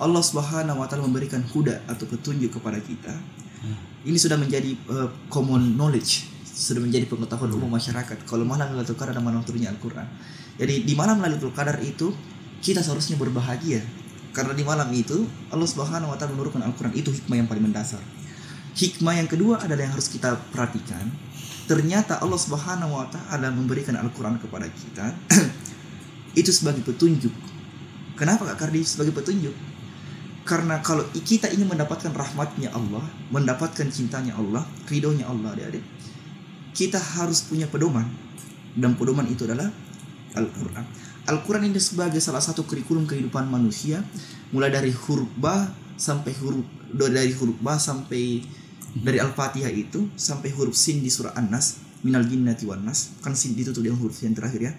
Allah 0.00 0.22
Subhanahu 0.24 0.80
wa 0.80 0.88
taala 0.88 1.04
memberikan 1.04 1.44
huda 1.44 1.84
atau 1.84 2.08
petunjuk 2.08 2.56
kepada 2.56 2.80
kita. 2.80 3.12
Ini 4.06 4.16
sudah 4.16 4.38
menjadi 4.38 4.72
eh, 4.72 5.08
common 5.28 5.76
knowledge, 5.76 6.30
sudah 6.46 6.80
menjadi 6.80 7.10
pengetahuan 7.10 7.52
umum 7.52 7.74
masyarakat 7.76 8.24
kalau 8.24 8.48
malam 8.48 8.72
Lailatul 8.72 8.96
Qadar 8.96 9.12
adalah 9.12 9.34
malam 9.34 9.42
turunnya 9.44 9.68
Al-Qur'an. 9.74 10.08
Jadi 10.56 10.88
di 10.88 10.94
malam 10.96 11.20
Lailatul 11.20 11.52
Qadar 11.52 11.76
itu 11.84 12.14
kita 12.60 12.80
seharusnya 12.80 13.16
berbahagia 13.20 13.84
karena 14.36 14.52
di 14.52 14.60
malam 14.68 14.92
itu 14.92 15.24
Allah 15.48 15.64
Subhanahu 15.64 16.12
wa 16.12 16.16
taala 16.20 16.36
menurunkan 16.36 16.60
Al-Qur'an 16.60 16.92
itu 16.92 17.08
hikmah 17.08 17.40
yang 17.40 17.48
paling 17.48 17.64
mendasar. 17.64 18.04
Hikmah 18.76 19.16
yang 19.16 19.28
kedua 19.32 19.64
adalah 19.64 19.88
yang 19.88 19.96
harus 19.96 20.12
kita 20.12 20.36
perhatikan. 20.52 21.08
Ternyata 21.64 22.20
Allah 22.20 22.36
Subhanahu 22.36 23.00
wa 23.00 23.08
taala 23.08 23.48
memberikan 23.48 23.96
Al-Qur'an 23.96 24.36
kepada 24.36 24.68
kita 24.68 25.16
itu 26.40 26.52
sebagai 26.52 26.84
petunjuk. 26.84 27.32
Kenapa 28.20 28.44
Kak 28.52 28.68
Kardi 28.68 28.84
sebagai 28.84 29.16
petunjuk? 29.16 29.56
Karena 30.44 30.84
kalau 30.84 31.08
kita 31.16 31.48
ingin 31.48 31.72
mendapatkan 31.72 32.12
rahmatnya 32.12 32.76
Allah, 32.76 33.02
mendapatkan 33.32 33.88
cintanya 33.88 34.36
Allah, 34.36 34.68
ridhonya 34.86 35.26
Allah 35.26 35.56
adik-adik, 35.56 35.84
kita 36.76 37.00
harus 37.00 37.40
punya 37.48 37.64
pedoman. 37.66 38.04
Dan 38.76 39.00
pedoman 39.00 39.24
itu 39.32 39.48
adalah 39.48 39.72
Al-Quran. 40.36 40.84
Al-Quran 41.26 41.66
ini 41.66 41.82
sebagai 41.82 42.22
salah 42.22 42.38
satu 42.38 42.62
kurikulum 42.62 43.02
kehidupan 43.10 43.50
manusia, 43.50 43.98
mulai 44.54 44.70
dari 44.70 44.94
huruf 44.94 45.26
ba 45.34 45.74
sampai 45.98 46.30
huruf 46.38 46.62
dari 46.94 47.34
huruf 47.34 47.58
ba 47.58 47.82
sampai 47.82 48.46
dari 48.94 49.18
Al-Fatihah 49.18 49.74
itu 49.74 50.06
sampai 50.14 50.54
huruf 50.54 50.78
sin 50.78 51.02
di 51.02 51.10
surah 51.10 51.34
An-Nas, 51.34 51.82
minal 52.06 52.22
jinnati 52.22 52.62
wan 52.62 52.86
nas. 52.86 53.18
Kan 53.26 53.34
sin 53.34 53.58
ditutup 53.58 53.82
dengan 53.82 53.98
huruf 53.98 54.22
yang 54.22 54.38
terakhir 54.38 54.60
ya. 54.70 54.72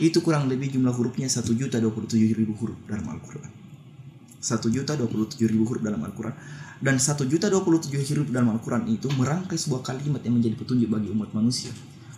Itu 0.00 0.24
kurang 0.24 0.48
lebih 0.48 0.72
jumlah 0.72 0.96
hurufnya 0.96 1.28
1 1.28 1.44
juta 1.52 1.76
27 1.76 2.16
ribu 2.32 2.56
huruf 2.56 2.80
dalam 2.88 3.04
Al-Quran. 3.12 3.52
1 4.40 4.72
juta 4.72 4.96
27 4.96 5.36
ribu 5.52 5.68
huruf 5.68 5.84
dalam 5.84 6.00
Al-Quran. 6.00 6.34
Dan 6.80 6.96
1 6.96 7.28
juta 7.28 7.46
27 7.52 7.92
huruf 7.92 8.28
dalam 8.32 8.56
Al-Quran 8.56 8.88
itu 8.88 9.06
merangkai 9.12 9.54
sebuah 9.54 9.84
kalimat 9.84 10.24
yang 10.24 10.40
menjadi 10.40 10.56
petunjuk 10.56 10.88
bagi 10.88 11.12
umat 11.12 11.30
manusia. 11.36 11.70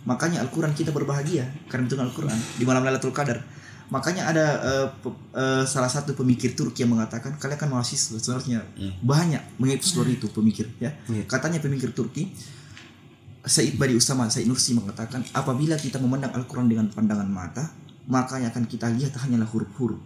Makanya 0.05 0.41
Al-Quran 0.45 0.71
kita 0.77 0.93
berbahagia 0.93 1.49
karena 1.65 1.89
itu 1.89 1.97
Al-Quran 1.97 2.37
di 2.57 2.63
malam 2.65 2.85
Lailatul 2.85 3.09
Qadar. 3.11 3.41
Makanya 3.85 4.29
ada 4.33 4.45
pe- 4.89 5.13
eh, 5.37 5.65
salah 5.65 5.89
satu 5.89 6.17
pemikir 6.17 6.57
Turki 6.57 6.85
yang 6.85 6.97
mengatakan 6.97 7.37
kalian 7.37 7.57
kan 7.57 7.69
mahasiswa 7.69 8.17
sebenarnya 8.17 8.65
banyak 9.01 9.61
mengeksplor 9.61 10.09
itu 10.09 10.25
pemikir 10.29 10.69
ya. 10.81 10.93
Katanya 11.25 11.61
pemikir 11.61 11.93
Turki 11.93 12.33
Said 13.45 13.77
Badi 13.77 13.93
Usama, 13.93 14.25
Said 14.25 14.49
Nursi 14.49 14.73
mengatakan 14.73 15.21
apabila 15.37 15.77
kita 15.77 16.01
memandang 16.01 16.33
Al-Quran 16.33 16.65
dengan 16.65 16.89
pandangan 16.89 17.29
mata, 17.29 17.69
maka 18.09 18.41
yang 18.41 18.49
akan 18.49 18.65
kita 18.65 18.89
lihat 18.89 19.13
hanyalah 19.21 19.45
huruf-huruf. 19.45 20.01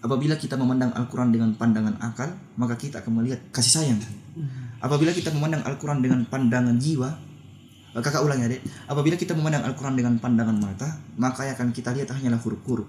Apabila 0.00 0.40
kita 0.40 0.56
memandang 0.56 0.96
Al-Quran 0.96 1.28
dengan 1.28 1.52
pandangan 1.52 2.00
akal, 2.00 2.32
maka 2.56 2.80
kita 2.80 3.04
akan 3.04 3.12
melihat 3.20 3.44
kasih 3.52 3.72
sayang. 3.82 4.00
Apabila 4.80 5.12
kita 5.12 5.34
memandang 5.36 5.66
Al-Quran 5.68 6.00
dengan 6.00 6.24
pandangan 6.24 6.80
jiwa, 6.80 7.12
kakak 7.96 8.22
ulangi 8.24 8.44
adek. 8.48 8.60
Apabila 8.88 9.16
kita 9.16 9.32
memandang 9.32 9.64
Al-Quran 9.64 9.96
dengan 9.96 10.14
pandangan 10.20 10.56
mata, 10.56 10.88
maka 11.16 11.48
yang 11.48 11.56
akan 11.56 11.72
kita 11.72 11.92
lihat 11.96 12.12
hanyalah 12.12 12.40
huruf-huruf. 12.40 12.88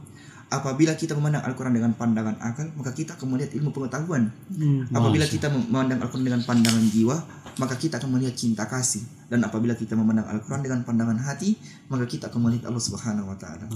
Apabila 0.50 0.98
kita 0.98 1.14
memandang 1.14 1.46
Al-Quran 1.46 1.78
dengan 1.78 1.94
pandangan 1.94 2.42
akal, 2.42 2.74
maka 2.74 2.92
kita 2.92 3.14
akan 3.14 3.38
melihat 3.38 3.54
ilmu 3.54 3.70
pengetahuan. 3.70 4.34
Hmm. 4.50 4.90
Apabila 4.90 5.26
kita 5.30 5.48
memandang 5.54 6.02
Al-Quran 6.02 6.26
dengan 6.26 6.42
pandangan 6.42 6.86
jiwa, 6.90 7.18
maka 7.62 7.78
kita 7.78 8.02
akan 8.02 8.18
melihat 8.18 8.34
cinta 8.34 8.66
kasih. 8.66 9.06
Dan 9.30 9.46
apabila 9.46 9.78
kita 9.78 9.94
memandang 9.94 10.26
Al-Quran 10.26 10.66
dengan 10.66 10.82
pandangan 10.82 11.22
hati, 11.22 11.54
maka 11.92 12.10
kita 12.10 12.34
akan 12.34 12.50
melihat 12.50 12.74
Allah 12.74 12.82
Subhanahu 12.82 13.30
wa 13.30 13.38
taala. 13.38 13.70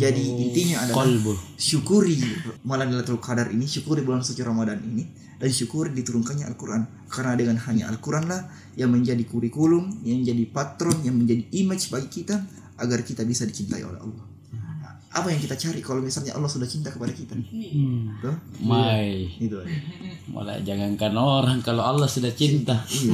Jadi 0.00 0.24
intinya 0.40 0.88
adalah 0.88 1.04
Kolbu. 1.04 1.32
syukuri 1.60 2.16
malam 2.64 2.88
Lailatul 2.88 3.20
Qadar 3.20 3.52
ini, 3.52 3.68
syukuri 3.68 4.00
bulan 4.00 4.24
suci 4.24 4.40
Ramadan 4.40 4.80
ini 4.80 5.04
dan 5.36 5.52
syukuri 5.52 5.92
diturunkannya 5.92 6.48
Al-Quran. 6.48 7.12
Karena 7.12 7.36
dengan 7.36 7.60
hanya 7.68 7.92
Al-Quran 7.92 8.24
lah 8.24 8.48
yang 8.78 8.88
menjadi 8.88 9.20
kurikulum, 9.28 10.00
yang 10.00 10.24
menjadi 10.24 10.44
patron, 10.48 10.96
yang 11.04 11.18
menjadi 11.18 11.44
image 11.60 11.92
bagi 11.92 12.08
kita 12.08 12.40
agar 12.80 13.04
kita 13.04 13.28
bisa 13.28 13.44
dicintai 13.44 13.84
oleh 13.84 14.00
Allah. 14.00 14.29
Apa 15.10 15.26
yang 15.26 15.42
kita 15.42 15.58
cari 15.58 15.82
kalau 15.82 15.98
misalnya 15.98 16.38
Allah 16.38 16.46
sudah 16.46 16.70
cinta 16.70 16.86
kepada 16.86 17.10
kita? 17.10 17.34
Tuh, 18.22 18.36
Mai. 18.62 19.26
itu 19.42 19.58
aja. 19.58 19.74
Mulai 20.30 20.62
jangankan 20.62 21.18
orang 21.18 21.58
kalau 21.66 21.82
Allah 21.82 22.06
sudah 22.06 22.30
cinta. 22.30 22.78
Iya. 22.86 23.10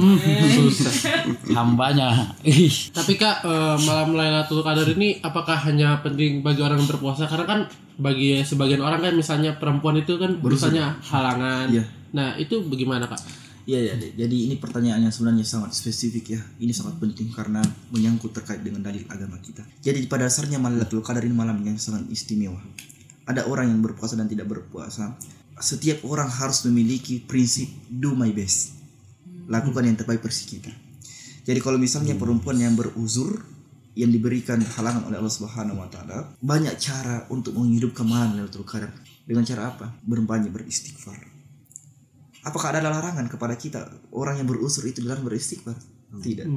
Hambanya. 1.57 2.37
Ih. 2.45 2.93
Tapi 2.93 3.17
kak 3.17 3.41
eh, 3.41 3.77
malam 3.81 4.13
Lailatul 4.13 4.61
Qadar 4.61 4.85
ini 4.93 5.17
apakah 5.25 5.57
hanya 5.65 5.97
penting 6.05 6.45
bagi 6.45 6.61
orang 6.61 6.77
yang 6.85 6.89
berpuasa? 6.89 7.25
Karena 7.25 7.49
kan 7.49 7.59
bagi 7.97 8.45
sebagian 8.45 8.85
orang 8.85 9.01
kan 9.01 9.13
misalnya 9.17 9.57
perempuan 9.57 9.97
itu 9.97 10.21
kan 10.21 10.37
misalnya 10.37 11.01
halangan. 11.01 11.73
Iya. 11.73 11.83
Nah 12.13 12.37
itu 12.37 12.61
bagaimana 12.61 13.09
kak? 13.09 13.46
Iya 13.67 13.83
ya, 13.83 13.95
jadi 13.99 14.37
ini 14.47 14.55
pertanyaannya 14.63 15.11
sebenarnya 15.11 15.43
sangat 15.43 15.75
spesifik 15.75 16.39
ya. 16.39 16.41
Ini 16.55 16.71
sangat 16.71 17.03
penting 17.03 17.27
karena 17.35 17.59
menyangkut 17.91 18.31
terkait 18.31 18.63
dengan 18.63 18.79
dalil 18.79 19.03
agama 19.11 19.35
kita. 19.43 19.59
Jadi 19.83 20.07
pada 20.07 20.31
dasarnya 20.31 20.55
Lailatul 20.55 21.03
Qadar 21.03 21.19
ini 21.27 21.35
malam 21.35 21.59
yang 21.67 21.75
sangat 21.75 22.07
istimewa. 22.07 22.63
Ada 23.27 23.43
orang 23.43 23.67
yang 23.67 23.83
berpuasa 23.83 24.15
dan 24.15 24.31
tidak 24.31 24.47
berpuasa. 24.47 25.19
Setiap 25.59 26.07
orang 26.07 26.31
harus 26.31 26.63
memiliki 26.63 27.19
prinsip 27.19 27.67
do 27.91 28.15
my 28.15 28.31
best. 28.31 28.79
Lakukan 29.51 29.83
yang 29.83 29.99
terbaik 29.99 30.23
versi 30.23 30.47
kita. 30.47 30.71
Jadi 31.43 31.59
kalau 31.59 31.75
misalnya 31.75 32.15
perempuan 32.15 32.55
yang 32.55 32.71
beruzur 32.71 33.43
yang 33.99 34.15
diberikan 34.15 34.63
halangan 34.63 35.11
oleh 35.11 35.19
Allah 35.19 35.35
Subhanahu 35.43 35.83
wa 35.83 35.91
taala, 35.91 36.31
banyak 36.39 36.71
cara 36.79 37.27
untuk 37.27 37.51
menghidupkan 37.51 38.07
malam 38.07 38.39
Lailatul 38.39 38.63
Qadar. 38.63 38.95
Dengan 39.27 39.43
cara 39.43 39.75
apa? 39.75 39.91
Berbanyak 40.07 40.55
beristighfar. 40.55 41.36
Apakah 42.47 42.71
ada 42.71 42.79
larangan 42.79 43.27
kepada 43.27 43.59
kita 43.59 43.91
orang 44.15 44.39
yang 44.39 44.47
berusur 44.47 44.87
itu 44.87 45.03
dilarang 45.03 45.27
beristighfar? 45.27 45.75
Tidak. 46.07 46.47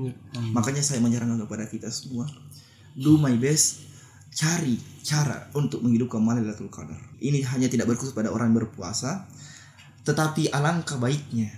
Makanya 0.55 0.79
saya 0.79 1.03
menyarankan 1.03 1.42
kepada 1.42 1.66
kita 1.66 1.90
semua, 1.90 2.31
do 2.94 3.18
my 3.18 3.35
best, 3.35 3.83
cari 4.31 4.79
cara 5.03 5.50
untuk 5.59 5.83
menghidupkan 5.83 6.22
malam 6.22 6.46
Lailatul 6.46 6.70
Qadar. 6.70 6.98
Ini 7.18 7.42
hanya 7.50 7.66
tidak 7.66 7.90
berkhusus 7.90 8.14
pada 8.14 8.31
orang 8.31 8.55
yang 8.55 8.62
berpuasa, 8.62 9.26
tetapi 10.07 10.55
alangkah 10.55 11.03
baiknya, 11.03 11.50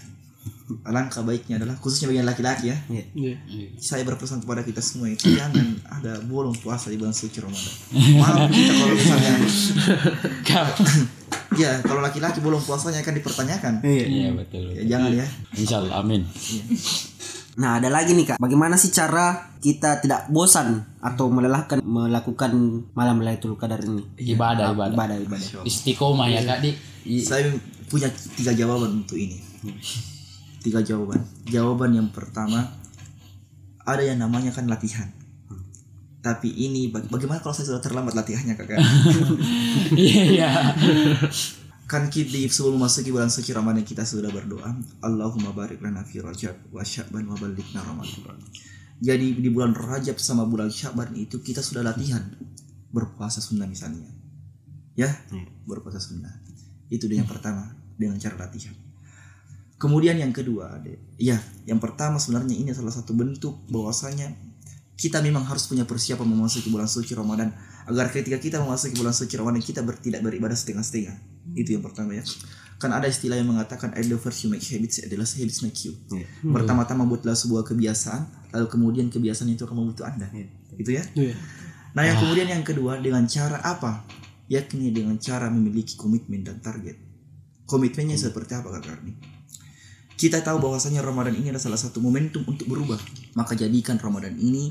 alangkah 0.89 1.21
baiknya 1.21 1.61
adalah 1.61 1.77
khususnya 1.77 2.09
bagi 2.09 2.19
yang 2.25 2.31
laki-laki 2.33 2.73
ya. 2.73 2.77
Iya. 2.89 3.37
Saya 3.77 4.09
berpesan 4.09 4.41
kepada 4.41 4.65
kita 4.65 4.81
semua 4.81 5.13
itu 5.13 5.37
jangan 5.37 5.77
ada 6.01 6.25
bolong 6.25 6.57
puasa 6.57 6.89
di 6.89 6.97
bulan 6.97 7.13
suci 7.13 7.45
Ramadan. 7.45 7.77
Maaf 8.17 8.49
kita 8.49 8.73
kalau 8.73 8.95
misalnya 8.97 9.33
ya 11.55 11.83
kalau 11.83 12.01
laki-laki 12.01 12.41
bolong 12.41 12.61
puasanya 12.61 13.01
akan 13.01 13.15
dipertanyakan. 13.17 13.73
Iya 13.85 14.31
betul. 14.33 14.65
Ya, 14.73 14.83
jangan 14.97 15.11
ya. 15.13 15.27
Insya 15.55 15.77
Allah 15.81 16.01
amin. 16.01 16.23
Nah, 17.53 17.77
ada 17.77 17.93
lagi 17.93 18.17
nih 18.17 18.33
Kak. 18.33 18.37
Bagaimana 18.41 18.81
sih 18.81 18.89
cara 18.89 19.53
kita 19.61 20.01
tidak 20.01 20.33
bosan 20.33 20.89
atau 21.05 21.29
melelahkan 21.29 21.85
melakukan 21.85 22.49
malam 22.97 23.21
Lailatul 23.21 23.61
Qadar 23.61 23.85
ini? 23.85 24.01
Ibadah 24.17 24.73
ibadah. 24.73 24.97
Ibadah, 24.97 25.17
ibadah. 25.21 25.49
Istiqomah 25.61 26.33
ya 26.33 26.41
kak 26.43 26.65
di. 26.65 26.73
I- 27.05 27.21
Saya 27.21 27.53
punya 27.93 28.09
tiga 28.09 28.57
jawaban 28.57 29.05
untuk 29.05 29.21
ini. 29.21 29.37
Tiga 30.65 30.81
jawaban. 30.81 31.21
Jawaban 31.45 31.93
yang 31.93 32.09
pertama 32.09 32.73
ada 33.83 34.01
yang 34.01 34.17
namanya 34.17 34.49
kan 34.49 34.65
latihan. 34.65 35.11
Tapi 36.23 36.55
ini 36.55 36.87
baga- 36.87 37.11
bagaimana 37.11 37.43
kalau 37.43 37.51
saya 37.51 37.75
sudah 37.75 37.83
terlambat 37.83 38.15
latihannya 38.15 38.55
kakak? 38.55 38.79
Iya 39.99 40.23
iya. 40.31 40.51
kan 41.91 42.09
kita 42.09 42.41
sebelum 42.49 42.81
masuki 42.81 43.13
bulan 43.13 43.29
suci 43.29 43.53
Ramadan 43.53 43.85
kita 43.85 44.01
sudah 44.01 44.33
berdoa 44.33 44.73
Allahumma 45.05 45.53
barik 45.53 45.85
lana 45.85 46.01
fi 46.01 46.25
Rajab 46.25 46.73
wa 46.73 46.81
Sya'ban 46.81 47.27
wa 47.29 47.37
balighna 47.37 47.85
Ramadan. 47.85 48.39
Jadi 49.03 49.43
di 49.43 49.49
bulan 49.51 49.75
Rajab 49.75 50.17
sama 50.17 50.47
bulan 50.47 50.71
Sya'ban 50.71 51.13
itu 51.19 51.43
kita 51.43 51.61
sudah 51.61 51.83
latihan 51.85 52.23
berpuasa 52.95 53.43
sunnah 53.43 53.67
misalnya. 53.67 54.09
Ya, 54.95 55.11
berpuasa 55.67 55.99
sunnah. 55.99 56.33
Itu 56.87 57.11
dia 57.11 57.21
yang 57.21 57.29
pertama 57.29 57.75
dengan 57.99 58.17
cara 58.23 58.47
latihan. 58.47 58.73
Kemudian 59.77 60.15
yang 60.15 60.31
kedua, 60.31 60.79
ya, 61.19 61.43
yang 61.67 61.83
pertama 61.83 62.23
sebenarnya 62.23 62.55
ini 62.55 62.71
salah 62.71 62.95
satu 62.95 63.19
bentuk 63.19 63.67
bahwasanya 63.67 64.31
kita 64.97 65.19
memang 65.25 65.43
harus 65.49 65.67
punya 65.67 65.83
persiapan 65.89 66.29
memasuki 66.29 66.69
bulan 66.69 66.87
suci 66.87 67.17
Ramadan 67.17 67.51
agar 67.89 68.13
ketika 68.13 68.39
kita 68.39 68.57
memasuki 68.63 68.95
bulan 68.95 69.11
suci 69.11 69.35
Ramadan 69.35 69.59
kita 69.65 69.83
ber, 69.83 69.99
tidak 69.99 70.23
beribadah 70.23 70.55
setengah-setengah. 70.55 71.17
Itu 71.59 71.75
yang 71.75 71.83
pertama 71.83 72.15
ya. 72.15 72.23
Kan 72.79 72.95
ada 72.95 73.07
istilah 73.07 73.39
yang 73.39 73.51
mengatakan 73.51 73.95
at 73.95 74.07
the 74.07 74.19
first 74.19 74.43
you 74.43 74.51
make 74.51 74.63
habits 74.63 75.03
adalah 75.03 75.27
habits 75.27 75.63
make 75.63 75.79
you. 75.83 75.95
Pertama-tama 76.43 77.07
buatlah 77.07 77.35
sebuah 77.35 77.67
kebiasaan, 77.67 78.53
lalu 78.55 78.67
kemudian 78.71 79.07
kebiasaan 79.11 79.51
itu 79.51 79.67
akan 79.67 79.77
membentuk 79.83 80.07
Anda. 80.07 80.31
Itu 80.79 80.91
ya. 80.95 81.03
Iya. 81.15 81.35
Nah, 81.93 82.03
yang 82.09 82.17
kemudian 82.19 82.49
yang 82.49 82.65
kedua 82.65 82.99
dengan 82.99 83.27
cara 83.29 83.61
apa? 83.61 84.07
Yakni 84.49 84.91
dengan 84.91 85.17
cara 85.21 85.49
memiliki 85.53 85.95
komitmen 85.95 86.43
dan 86.43 86.59
target. 86.59 86.99
Komitmennya 87.67 88.19
seperti 88.19 88.53
apa 88.59 88.69
Kak 88.79 88.83
Karni? 88.85 89.13
Kita 90.23 90.39
tahu 90.39 90.63
bahwasanya 90.63 91.03
Ramadan 91.03 91.35
ini 91.35 91.51
adalah 91.51 91.67
salah 91.67 91.83
satu 91.83 91.99
momentum 91.99 92.47
untuk 92.47 92.71
berubah. 92.71 92.95
Maka 93.35 93.59
jadikan 93.59 93.99
Ramadan 93.99 94.39
ini 94.39 94.71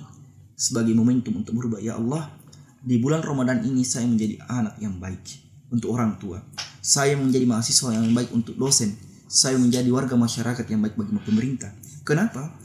sebagai 0.55 0.95
momentum 0.95 1.43
untuk 1.43 1.59
berubah. 1.59 1.83
Ya 1.83 1.99
Allah, 1.99 2.31
di 2.79 2.95
bulan 3.03 3.19
Ramadan 3.19 3.59
ini 3.67 3.83
saya 3.83 4.07
menjadi 4.07 4.39
anak 4.47 4.79
yang 4.79 4.95
baik 4.95 5.19
untuk 5.67 5.91
orang 5.91 6.15
tua. 6.23 6.39
Saya 6.79 7.19
menjadi 7.19 7.43
mahasiswa 7.43 7.91
yang 7.91 8.15
baik 8.15 8.31
untuk 8.31 8.55
dosen. 8.55 8.95
Saya 9.27 9.59
menjadi 9.59 9.91
warga 9.91 10.15
masyarakat 10.15 10.63
yang 10.71 10.87
baik 10.87 10.95
bagi 10.95 11.19
pemerintah. 11.19 11.75
Kenapa? 12.07 12.55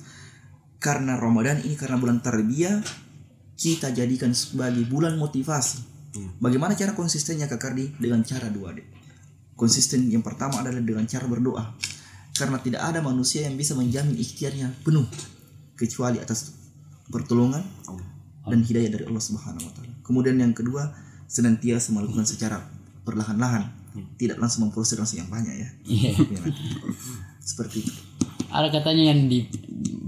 Karena 0.79 1.19
Ramadan 1.19 1.67
ini 1.67 1.75
karena 1.75 1.99
bulan 1.99 2.23
tarbiyah 2.23 2.87
kita 3.59 3.91
jadikan 3.91 4.31
sebagai 4.31 4.87
bulan 4.87 5.19
motivasi. 5.19 5.83
Bagaimana 6.39 6.79
cara 6.79 6.95
konsistennya 6.95 7.51
Kak 7.51 7.59
Kardi? 7.59 7.99
Dengan 7.99 8.23
cara 8.23 8.47
dua 8.47 8.79
deh. 8.79 8.87
Konsisten 9.59 10.07
yang 10.07 10.23
pertama 10.23 10.63
adalah 10.63 10.79
dengan 10.79 11.03
cara 11.11 11.27
berdoa. 11.27 11.96
Karena 12.37 12.59
tidak 12.61 12.83
ada 12.85 13.01
manusia 13.01 13.49
yang 13.49 13.57
bisa 13.57 13.73
menjamin 13.73 14.15
ikhtiarnya 14.15 14.73
penuh 14.85 15.05
kecuali 15.75 16.21
atas 16.21 16.53
pertolongan 17.09 17.65
dan 18.45 18.61
hidayah 18.63 18.91
dari 18.93 19.05
Allah 19.09 19.23
Subhanahu 19.23 19.65
wa 19.65 19.73
taala. 19.73 19.93
Kemudian 20.05 20.37
yang 20.39 20.53
kedua, 20.53 20.93
senantiasa 21.27 21.91
melakukan 21.91 22.29
secara 22.29 22.63
perlahan-lahan, 23.03 23.67
tidak 24.17 24.39
langsung 24.39 24.69
memproses 24.69 24.95
langsung 24.99 25.19
yang 25.19 25.31
banyak 25.31 25.55
ya. 25.57 25.69
Iya. 25.85 26.11
Ya, 26.33 26.39
nanti. 26.43 26.63
Seperti 27.41 27.77
itu. 27.87 27.93
Ada 28.51 28.71
katanya 28.71 29.15
yang 29.15 29.27
di 29.27 29.47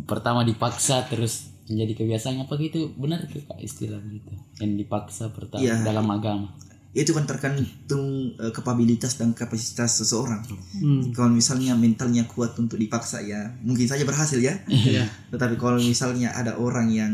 pertama 0.07 0.43
dipaksa 0.43 1.05
terus 1.07 1.51
menjadi 1.69 2.01
kebiasaan 2.01 2.49
apa 2.49 2.57
gitu 2.57 2.97
benar 2.97 3.29
tuh 3.29 3.45
kak 3.45 3.61
istilah 3.61 4.01
gitu 4.09 4.33
yang 4.57 4.73
dipaksa 4.81 5.29
pertama 5.37 5.61
Iya. 5.61 5.85
dalam 5.85 6.09
agama 6.09 6.49
Itu 6.96 7.12
kan 7.12 7.29
tergantung 7.29 8.33
eh, 8.37 8.53
kapabilitas 8.53 9.20
dan 9.20 9.37
kapasitas 9.37 10.01
seseorang. 10.01 10.44
Hmm. 10.81 11.12
Kalau 11.12 11.31
misalnya 11.31 11.77
mentalnya 11.77 12.24
kuat 12.24 12.57
untuk 12.57 12.81
dipaksa 12.81 13.20
ya, 13.20 13.53
mungkin 13.61 13.87
saja 13.87 14.09
berhasil 14.09 14.40
ya. 14.40 14.57
Iya. 14.66 15.09
Tetapi 15.33 15.61
kalau 15.61 15.79
misalnya 15.79 16.33
ada 16.33 16.57
orang 16.57 16.88
yang 16.90 17.12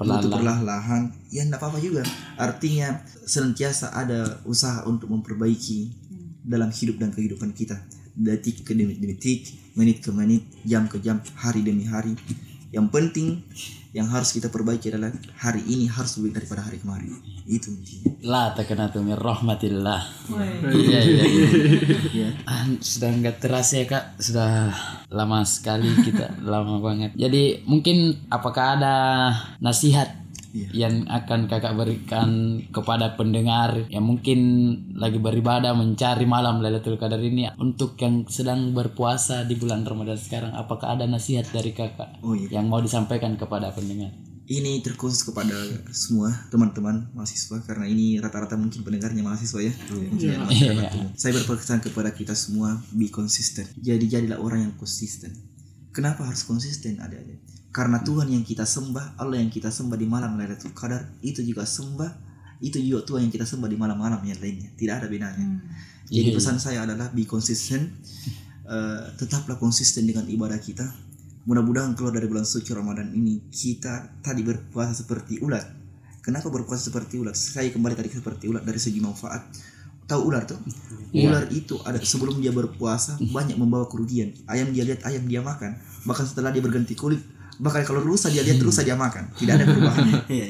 butuh 0.00 0.32
perlahan-lahan, 0.32 1.12
ya 1.28 1.44
enggak 1.44 1.60
apa-apa 1.60 1.78
juga. 1.82 2.02
Artinya 2.40 3.04
senantiasa 3.28 3.92
ada 3.92 4.40
usaha 4.48 4.88
untuk 4.88 5.12
memperbaiki 5.12 5.92
dalam 6.40 6.72
hidup 6.72 6.96
dan 6.96 7.12
kehidupan 7.12 7.52
kita. 7.52 7.76
Detik 8.16 8.64
ke 8.64 8.72
detik, 8.74 9.74
menit 9.76 10.00
ke 10.00 10.10
menit, 10.10 10.44
jam 10.64 10.88
ke 10.88 10.98
jam, 11.04 11.20
hari 11.36 11.60
demi 11.60 11.84
hari. 11.84 12.16
Yang 12.70 12.86
penting 12.88 13.28
yang 13.90 14.06
harus 14.06 14.30
kita 14.30 14.46
perbaiki 14.46 14.94
adalah 14.94 15.10
hari 15.34 15.66
ini 15.66 15.90
harus 15.90 16.14
lebih 16.18 16.38
daripada 16.38 16.62
hari 16.62 16.78
kemarin. 16.78 17.10
Itu 17.42 17.74
intinya. 17.74 18.14
la 18.20 18.52
takanatu 18.52 19.00
min 19.00 19.16
rahmatillah 19.16 20.00
iya 20.70 21.00
iya 21.00 21.24
iya 21.24 21.48
Ya. 22.12 22.28
Ah, 22.44 22.68
sudah 22.78 23.10
nggak 23.10 23.40
terasa 23.40 23.80
ya 23.80 23.86
kak 23.88 24.04
sudah 24.20 24.68
lama 25.08 25.40
sekali 25.42 25.88
kita 26.04 26.36
lama 26.52 26.78
banget 26.78 27.16
jadi 27.16 27.64
mungkin 27.64 28.28
apakah 28.28 28.76
ada 28.76 28.94
nasihat 29.58 30.19
Iya. 30.50 30.68
yang 30.86 31.06
akan 31.06 31.46
kakak 31.46 31.78
berikan 31.78 32.58
kepada 32.74 33.14
pendengar 33.14 33.86
yang 33.86 34.02
mungkin 34.02 34.38
lagi 34.98 35.22
beribadah 35.22 35.78
mencari 35.78 36.26
malam 36.26 36.58
Lailatul 36.58 36.98
Qadar 36.98 37.22
ini 37.22 37.46
untuk 37.54 37.94
yang 38.02 38.26
sedang 38.26 38.74
berpuasa 38.74 39.46
di 39.46 39.54
bulan 39.54 39.86
Ramadan 39.86 40.18
sekarang 40.18 40.50
apakah 40.58 40.98
ada 40.98 41.06
nasihat 41.06 41.46
dari 41.54 41.70
kakak 41.70 42.18
Oh 42.26 42.34
iya. 42.34 42.58
yang 42.58 42.66
mau 42.66 42.82
disampaikan 42.82 43.38
kepada 43.38 43.70
pendengar 43.70 44.10
ini 44.50 44.82
terkhusus 44.82 45.22
kepada 45.22 45.54
semua 45.94 46.34
teman-teman 46.50 47.06
mahasiswa 47.14 47.62
karena 47.62 47.86
ini 47.86 48.18
rata-rata 48.18 48.58
mungkin 48.58 48.82
pendengarnya 48.82 49.22
mahasiswa 49.22 49.62
ya. 49.62 49.70
Mungkin 49.94 50.18
ya, 50.18 50.42
masyarakat 50.42 50.90
umum. 50.98 51.14
Saya 51.14 51.38
berpesan 51.38 51.78
kepada 51.86 52.10
kita 52.10 52.34
semua 52.34 52.82
be 52.90 53.06
konsisten. 53.14 53.62
Jadi 53.78 54.10
jadilah 54.10 54.42
orang 54.42 54.66
yang 54.66 54.74
konsisten. 54.74 55.30
Kenapa 55.94 56.26
harus 56.26 56.42
konsisten 56.42 56.98
adik-adik? 56.98 57.38
Karena 57.70 58.02
Tuhan 58.02 58.26
yang 58.26 58.42
kita 58.42 58.66
sembah, 58.66 59.14
Allah 59.18 59.38
yang 59.38 59.50
kita 59.50 59.70
sembah 59.70 59.94
di 59.94 60.06
malam 60.06 60.34
Lailatul 60.34 60.74
Qadar 60.74 61.06
itu 61.22 61.42
juga 61.46 61.62
sembah 61.62 62.30
itu 62.60 62.76
juga 62.76 63.00
Tuhan 63.08 63.26
yang 63.26 63.32
kita 63.32 63.48
sembah 63.48 63.68
di 63.72 63.78
malam-malam 63.80 64.20
yang 64.20 64.36
lainnya. 64.36 64.68
Tidak 64.76 64.94
ada 65.00 65.08
bedanya. 65.08 65.64
Jadi 66.10 66.28
Iya, 66.28 66.36
pesan 66.36 66.60
saya 66.60 66.84
adalah 66.84 67.08
be 67.10 67.24
konsisten. 67.24 67.90
Eh, 68.70 69.04
tetaplah 69.18 69.58
konsisten 69.58 70.06
dengan 70.06 70.22
ibadah 70.30 70.54
kita. 70.62 70.86
Mudah-mudahan 71.42 71.98
keluar 71.98 72.14
dari 72.14 72.30
bulan 72.30 72.46
suci 72.46 72.70
Ramadan 72.70 73.10
ini 73.10 73.50
kita 73.50 74.22
tadi 74.22 74.46
berpuasa 74.46 74.94
seperti 74.94 75.42
ulat. 75.42 75.66
Kenapa 76.22 76.54
berpuasa 76.54 76.86
seperti 76.86 77.18
ulat? 77.18 77.34
Saya 77.34 77.66
kembali 77.74 77.98
tadi 77.98 78.14
seperti 78.14 78.46
ulat 78.46 78.62
dari 78.62 78.78
segi 78.78 79.02
manfaat. 79.02 79.42
Tahu 80.06 80.22
ular 80.22 80.46
tuh? 80.46 80.62
Ular 81.10 81.50
itu 81.50 81.82
ada 81.82 81.98
sebelum 81.98 82.38
dia 82.38 82.54
berpuasa 82.54 83.18
banyak 83.18 83.58
membawa 83.58 83.90
kerugian. 83.90 84.38
Ayam 84.46 84.70
dia 84.70 84.86
lihat 84.86 85.02
ayam 85.02 85.26
dia 85.26 85.42
makan. 85.42 85.74
Bahkan 86.06 86.30
setelah 86.30 86.54
dia 86.54 86.62
berganti 86.62 86.94
kulit, 86.94 87.26
bahkan 87.60 87.84
kalau 87.84 88.00
rusa 88.00 88.32
dia 88.32 88.40
lihat 88.40 88.58
rusa 88.64 88.80
dia 88.80 88.96
makan. 88.96 89.28
Tidak 89.36 89.52
ada 89.52 89.64
perubahan. 89.68 90.04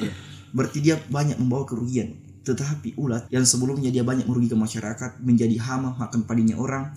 Berarti 0.55 0.79
dia 0.79 0.95
banyak 0.97 1.35
membawa 1.37 1.67
kerugian. 1.67 2.15
Tetapi 2.41 2.97
ulat 2.97 3.29
yang 3.29 3.45
sebelumnya 3.45 3.93
dia 3.93 4.01
banyak 4.01 4.25
merugikan 4.25 4.57
masyarakat, 4.57 5.21
menjadi 5.21 5.59
hama, 5.61 5.93
makan 5.99 6.25
padinya 6.25 6.57
orang, 6.57 6.89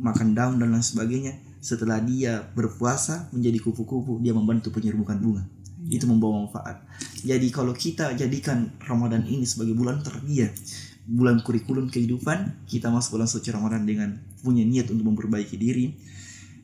makan 0.00 0.34
daun 0.34 0.56
dan 0.58 0.74
lain 0.74 0.82
sebagainya. 0.82 1.38
Setelah 1.62 2.02
dia 2.02 2.42
berpuasa 2.56 3.30
menjadi 3.30 3.62
kupu-kupu, 3.62 4.18
dia 4.24 4.34
membantu 4.34 4.74
penyerbukan 4.74 5.20
bunga. 5.20 5.44
Itu 5.86 6.10
membawa 6.10 6.46
manfaat. 6.46 6.82
Jadi 7.22 7.46
kalau 7.54 7.70
kita 7.76 8.16
jadikan 8.18 8.74
Ramadan 8.82 9.22
ini 9.26 9.46
sebagai 9.46 9.78
bulan 9.78 10.02
terbiak, 10.02 10.50
bulan 11.06 11.40
kurikulum 11.40 11.88
kehidupan, 11.88 12.66
kita 12.66 12.90
masuk 12.90 13.18
bulan 13.18 13.30
suci 13.30 13.54
Ramadan 13.54 13.86
dengan 13.86 14.18
punya 14.42 14.66
niat 14.66 14.90
untuk 14.90 15.14
memperbaiki 15.14 15.54
diri. 15.54 15.94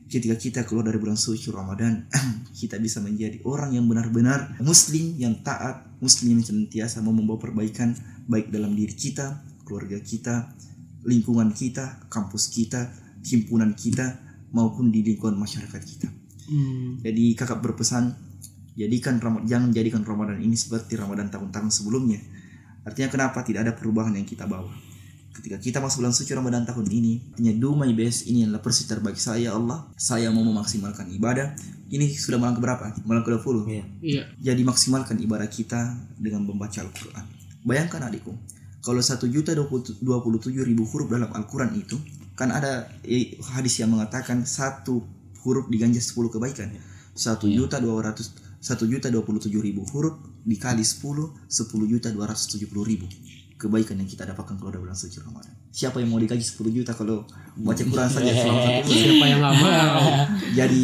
Ketika 0.05 0.37
kita 0.37 0.59
keluar 0.69 0.85
dari 0.85 1.01
bulan 1.01 1.17
suci 1.17 1.49
Ramadan, 1.49 2.05
kita 2.59 2.77
bisa 2.77 3.01
menjadi 3.01 3.41
orang 3.41 3.73
yang 3.73 3.89
benar-benar 3.89 4.57
muslim 4.61 5.17
yang 5.17 5.41
taat, 5.41 5.97
muslim 5.97 6.37
yang 6.37 6.45
senantiasa 6.45 7.01
mau 7.01 7.11
membawa 7.11 7.41
perbaikan 7.41 7.97
baik 8.29 8.53
dalam 8.53 8.77
diri 8.77 8.93
kita, 8.93 9.41
keluarga 9.65 9.97
kita, 9.97 10.53
lingkungan 11.05 11.49
kita, 11.53 12.05
kampus 12.09 12.53
kita, 12.53 12.93
himpunan 13.25 13.73
kita 13.73 14.21
maupun 14.53 14.93
di 14.93 15.01
lingkungan 15.01 15.41
masyarakat 15.41 15.81
kita. 15.81 16.09
Hmm. 16.45 17.01
Jadi 17.01 17.33
kakak 17.33 17.61
berpesan 17.65 18.13
jadikan 18.77 19.17
jangan 19.47 19.73
jadikan 19.73 20.05
Ramadan 20.05 20.37
ini 20.37 20.53
seperti 20.53 20.93
Ramadan 20.99 21.33
tahun-tahun 21.33 21.71
sebelumnya. 21.73 22.21
Artinya 22.85 23.09
kenapa 23.09 23.41
tidak 23.41 23.65
ada 23.65 23.73
perubahan 23.73 24.13
yang 24.13 24.29
kita 24.29 24.45
bawa? 24.45 24.69
Ketika 25.35 25.59
kita 25.59 25.77
masuk 25.83 25.99
bulan 25.99 26.15
suci 26.15 26.31
Ramadan 26.31 26.63
tahun 26.63 26.87
ini, 26.87 27.35
artinya 27.35 27.53
do 27.59 27.75
my 27.75 27.91
best 27.91 28.23
ini 28.31 28.47
adalah 28.47 28.63
persi 28.63 28.87
terbaik 28.87 29.19
saya 29.19 29.51
ya 29.51 29.59
Allah. 29.59 29.83
Saya 29.99 30.31
mau 30.31 30.47
memaksimalkan 30.47 31.11
ibadah. 31.11 31.51
Ini 31.91 32.07
sudah 32.15 32.39
malam 32.39 32.55
keberapa? 32.55 32.95
Malam 33.03 33.19
ke-20. 33.27 33.67
Iya. 33.67 33.83
Iya. 33.99 34.23
Jadi 34.39 34.61
maksimalkan 34.63 35.19
ibadah 35.19 35.51
kita 35.51 35.91
dengan 36.15 36.47
membaca 36.47 36.79
Al-Quran. 36.79 37.27
Bayangkan 37.67 38.07
adikku, 38.07 38.31
kalau 38.79 39.03
satu 39.03 39.27
juta 39.27 39.51
dua 39.51 40.23
puluh 40.23 40.39
tujuh 40.39 40.63
ribu 40.63 40.87
huruf 40.87 41.11
dalam 41.11 41.27
Al-Quran 41.35 41.75
itu, 41.75 41.99
kan 42.39 42.55
ada 42.55 42.87
eh, 43.03 43.35
hadis 43.51 43.83
yang 43.83 43.91
mengatakan 43.91 44.47
satu 44.47 45.03
huruf 45.43 45.67
diganja 45.67 45.99
10 45.99 46.31
kebaikan. 46.31 46.73
Satu 47.11 47.51
juta 47.51 47.77
dua 47.83 48.01
ratus 48.01 48.33
satu 48.63 48.89
juta 48.89 49.13
dua 49.13 49.21
puluh 49.21 49.37
tujuh 49.37 49.61
ribu 49.61 49.85
huruf 49.93 50.17
dikali 50.41 50.81
10 50.81 51.05
10 51.45 51.91
juta 51.91 52.09
dua 52.09 52.33
ratus 52.33 52.49
tujuh 52.49 52.65
puluh 52.65 52.81
ribu 52.81 53.05
kebaikan 53.55 53.95
yang 53.95 54.09
kita 54.09 54.27
dapatkan 54.27 54.59
kalau 54.59 54.71
dari 54.71 54.83
bulan 54.83 54.97
suci 54.97 55.23
Ramadan. 55.23 55.51
Siapa 55.71 56.03
yang 56.03 56.11
mau 56.11 56.19
digaji 56.19 56.43
10 56.43 56.75
juta 56.75 56.91
kalau 56.91 57.23
baca 57.55 57.83
Quran 57.83 58.09
saja 58.11 58.31
selama 58.43 58.59
satu 58.59 58.81
bulan? 58.83 58.99
Siapa 58.99 59.25
yang 59.27 59.39
nggak 59.39 59.55
mau? 59.59 60.07
Jadi 60.59 60.83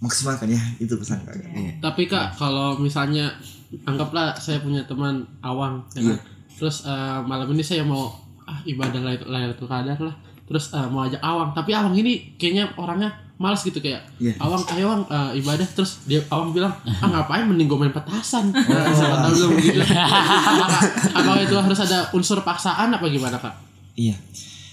maksimalkan 0.00 0.48
ya 0.48 0.62
itu 0.80 0.94
pesan 0.96 1.20
kakak. 1.28 1.48
Tapi 1.84 2.02
kak, 2.08 2.26
kalau 2.40 2.80
misalnya 2.80 3.36
anggaplah 3.84 4.32
saya 4.40 4.64
punya 4.64 4.82
teman 4.88 5.28
awang, 5.44 5.84
ya 5.92 6.16
kan? 6.16 6.18
terus 6.56 6.88
eh, 6.88 7.20
malam 7.28 7.46
ini 7.52 7.60
saya 7.60 7.84
mau 7.84 8.08
ah, 8.48 8.60
ibadah 8.64 9.00
Lailatul 9.28 9.68
Qadar 9.68 10.00
lah, 10.00 10.16
terus 10.48 10.72
eh, 10.72 10.88
mau 10.88 11.04
ajak 11.04 11.20
awang, 11.20 11.52
tapi 11.52 11.76
awang 11.76 11.92
ini 11.92 12.34
kayaknya 12.40 12.72
orangnya 12.80 13.12
malas 13.40 13.64
gitu 13.64 13.80
kayak 13.80 14.04
Iya. 14.20 14.36
awang 14.36 14.60
ayo 14.76 14.84
awang 14.92 15.02
eh, 15.08 15.40
ibadah 15.40 15.64
terus 15.72 16.04
dia 16.04 16.20
awang 16.28 16.52
bilang 16.52 16.76
ah 16.84 17.08
ngapain 17.08 17.48
mending 17.48 17.64
gue 17.66 17.78
main 17.80 17.88
petasan 17.88 18.52
nah, 18.52 18.92
siapa 18.92 19.16
tahu 19.24 19.56
begitu 19.56 19.80
apakah, 19.80 20.82
apakah 21.24 21.40
itu 21.40 21.56
harus 21.56 21.80
ada 21.80 22.12
unsur 22.12 22.44
paksaan 22.44 22.92
apa 22.92 23.08
gimana 23.08 23.40
kak 23.40 23.56
Iya. 23.96 24.16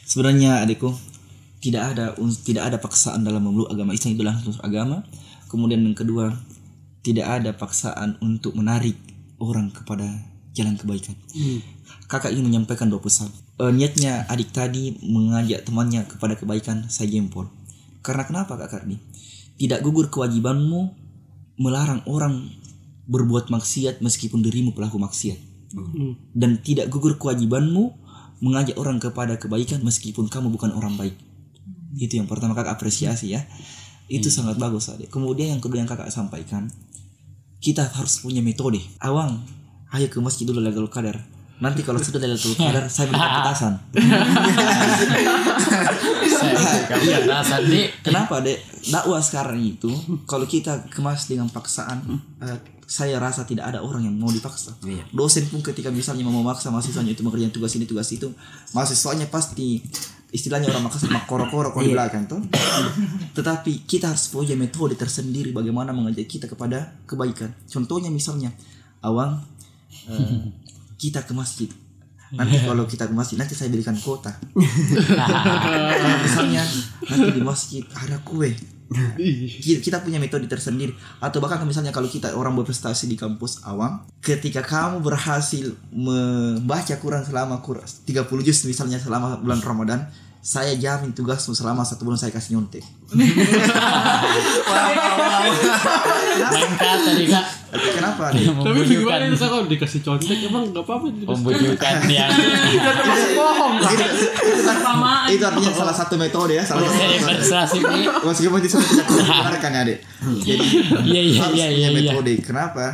Sebenarnya 0.08 0.64
adikku 0.64 0.96
tidak 1.60 1.96
ada 1.96 2.16
tidak 2.48 2.64
ada 2.64 2.78
paksaan 2.80 3.28
dalam 3.28 3.44
memeluk 3.44 3.68
agama 3.68 3.92
Islam 3.92 4.16
itu 4.16 4.24
langsung 4.24 4.56
agama. 4.64 5.04
Kemudian 5.52 5.84
yang 5.84 5.98
kedua, 5.98 6.32
tidak 7.04 7.28
ada 7.28 7.52
paksaan 7.52 8.16
untuk 8.24 8.56
menarik 8.56 8.96
orang 9.40 9.68
kepada 9.72 10.06
jalan 10.56 10.80
kebaikan. 10.80 11.16
Kakak 12.08 12.32
ingin 12.32 12.48
menyampaikan 12.48 12.88
dua 12.88 13.04
pesan. 13.04 13.28
Eh, 13.60 13.72
niatnya 13.74 14.24
adik 14.32 14.56
tadi 14.56 14.96
mengajak 15.04 15.68
temannya 15.68 16.08
kepada 16.08 16.40
kebaikan, 16.40 16.88
saya 16.88 17.12
jempol. 17.12 17.52
Karena 18.08 18.24
kenapa 18.24 18.56
Kak 18.56 18.72
Kardi? 18.72 18.96
Tidak 19.60 19.84
gugur 19.84 20.08
kewajibanmu 20.08 20.80
melarang 21.60 22.08
orang 22.08 22.48
berbuat 23.12 23.52
maksiat 23.52 24.00
meskipun 24.00 24.40
dirimu 24.40 24.72
pelaku 24.72 24.96
maksiat 24.96 25.60
Hmm. 25.68 26.16
dan 26.32 26.64
tidak 26.64 26.88
gugur 26.88 27.20
kewajibanmu 27.20 27.92
mengajak 28.40 28.80
orang 28.80 29.04
kepada 29.04 29.36
kebaikan 29.36 29.84
meskipun 29.84 30.32
kamu 30.32 30.48
bukan 30.48 30.72
orang 30.72 30.96
baik. 30.96 31.12
Itu 32.00 32.16
yang 32.16 32.30
pertama 32.32 32.56
kakak 32.56 32.80
apresiasi 32.80 33.36
ya. 33.36 33.44
Itu 34.08 34.32
sangat 34.32 34.56
bagus 34.56 34.88
adik. 34.88 35.12
Kemudian 35.12 35.52
yang 35.52 35.60
kedua 35.60 35.84
yang 35.84 35.90
kakak 35.92 36.08
sampaikan, 36.08 36.72
kita 37.60 37.84
harus 37.84 38.24
punya 38.24 38.40
metode. 38.40 38.80
Awang, 39.04 39.44
ayo 39.92 40.08
ke 40.08 40.24
masjid 40.24 40.48
dulu 40.48 40.64
Lailatul 40.64 40.88
Qadar. 40.88 41.20
Nanti 41.60 41.84
kalau 41.84 42.00
sudah 42.00 42.24
Lailatul 42.24 42.56
Qadar, 42.56 42.88
saya 42.88 43.12
berikan 43.12 43.32
petasan. 43.44 43.74
Saya 46.98 47.18
rasa 47.28 47.62
dek. 47.62 48.02
Kenapa 48.02 48.42
dek? 48.42 48.60
Dakwah 48.88 49.22
sekarang 49.22 49.60
itu 49.62 49.92
kalau 50.26 50.48
kita 50.48 50.88
kemas 50.90 51.28
dengan 51.28 51.52
paksaan, 51.52 52.04
eh, 52.42 52.60
saya 52.88 53.20
rasa 53.20 53.44
tidak 53.44 53.68
ada 53.68 53.84
orang 53.84 54.08
yang 54.08 54.16
mau 54.16 54.32
dipaksa. 54.32 54.80
Dosen 55.12 55.52
pun 55.52 55.60
ketika 55.60 55.92
misalnya 55.92 56.24
mau 56.24 56.40
memaksa 56.40 56.72
mahasiswanya 56.72 57.12
itu 57.12 57.22
mengerjakan 57.22 57.52
tugas 57.52 57.76
ini 57.76 57.84
tugas 57.84 58.08
itu, 58.16 58.32
mahasiswanya 58.72 59.28
pasti 59.28 59.84
istilahnya 60.32 60.72
orang 60.72 60.88
Makassar 60.88 61.12
makoro-koro 61.12 61.72
kalau 61.72 61.84
di 61.84 61.92
belakang 61.92 62.28
tuh. 62.28 62.40
Tetapi 63.36 63.88
kita 63.88 64.12
harus 64.12 64.28
punya 64.32 64.56
metode 64.56 64.96
tersendiri 64.96 65.52
bagaimana 65.56 65.96
mengajak 65.96 66.28
kita 66.28 66.46
kepada 66.48 66.96
kebaikan. 67.08 67.52
Contohnya 67.68 68.12
misalnya, 68.12 68.52
awang 69.04 69.44
eh, 70.08 70.52
kita 70.96 71.24
ke 71.24 71.36
masjid. 71.36 71.72
Nanti 72.36 72.60
kalau 72.60 72.84
kita 72.84 73.08
ke 73.08 73.14
masjid 73.16 73.40
nanti 73.40 73.56
saya 73.56 73.72
berikan 73.72 73.96
kota. 73.96 74.36
Kalau 74.36 76.18
misalnya 76.28 76.64
nanti 77.08 77.30
di 77.32 77.42
masjid 77.44 77.84
ada 77.96 78.20
kue. 78.26 78.52
Kita, 78.88 79.84
kita 79.84 79.98
punya 80.00 80.16
metode 80.16 80.48
tersendiri 80.48 80.96
atau 81.20 81.44
bahkan 81.44 81.60
misalnya 81.68 81.92
kalau 81.92 82.08
kita 82.08 82.32
orang 82.32 82.56
berprestasi 82.56 83.12
di 83.12 83.20
kampus 83.20 83.68
awam 83.68 84.08
ketika 84.24 84.64
kamu 84.64 85.04
berhasil 85.04 85.76
membaca 85.92 86.96
Quran 86.96 87.20
selama 87.20 87.60
Quran 87.60 87.84
30 87.84 88.48
juz 88.48 88.64
misalnya 88.64 88.96
selama 88.96 89.44
bulan 89.44 89.60
Ramadan 89.60 90.08
saya 90.48 90.80
jamin 90.80 91.12
tugasmu 91.12 91.52
selama 91.52 91.84
satu 91.84 92.08
bulan 92.08 92.16
saya 92.16 92.32
kasih 92.32 92.56
nyontek 92.56 92.80
Mantap 96.48 97.00
tadi 97.04 97.24
kak. 97.28 97.46
Tapi 97.68 97.88
kenapa 97.92 98.32
nih? 98.32 98.48
tapi 98.48 98.80
gimana 98.88 99.28
itu 99.28 99.36
kalau 99.44 99.68
dikasih 99.68 100.00
contek 100.00 100.40
emang 100.48 100.72
nggak 100.72 100.88
apa-apa 100.88 101.12
yang 101.12 101.28
bohong 103.36 103.76
itu, 105.28 105.44
artinya 105.44 105.72
salah 105.76 105.92
satu 105.92 106.16
metode 106.16 106.56
ya 106.56 106.64
salah 106.64 106.88
satu 106.88 106.96
saya 106.96 107.20
persuasif 107.20 107.82
nih. 107.84 108.08
meskipun 108.08 108.60
itu 108.64 108.80
tidak 108.80 109.04
dibenarkan 109.04 109.72
ya 109.72 109.82
dek 109.84 110.00
jadi 110.48 110.64
Iya 111.08 111.22
iya 111.28 111.44
harus 111.44 111.60
iya 111.60 111.68
punya 111.68 111.68
iya. 111.68 111.88
iya. 111.92 111.92
metode. 111.92 112.34
Kenapa? 112.40 112.86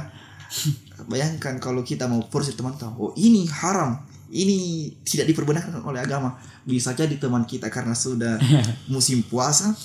Bayangkan 1.05 1.61
kalau 1.61 1.85
kita 1.85 2.09
mau 2.09 2.25
force 2.25 2.57
teman 2.57 2.73
tahu 2.73 2.93
oh 2.97 3.11
ini 3.13 3.45
haram 3.45 4.12
ini 4.33 4.89
tidak 5.05 5.29
diperbenarkan 5.29 5.85
oleh 5.85 6.01
agama. 6.01 6.35
Bisa 6.65 6.97
jadi 6.97 7.13
teman 7.21 7.45
kita 7.45 7.69
karena 7.69 7.93
sudah 7.93 8.41
musim 8.93 9.21
puasa 9.21 9.77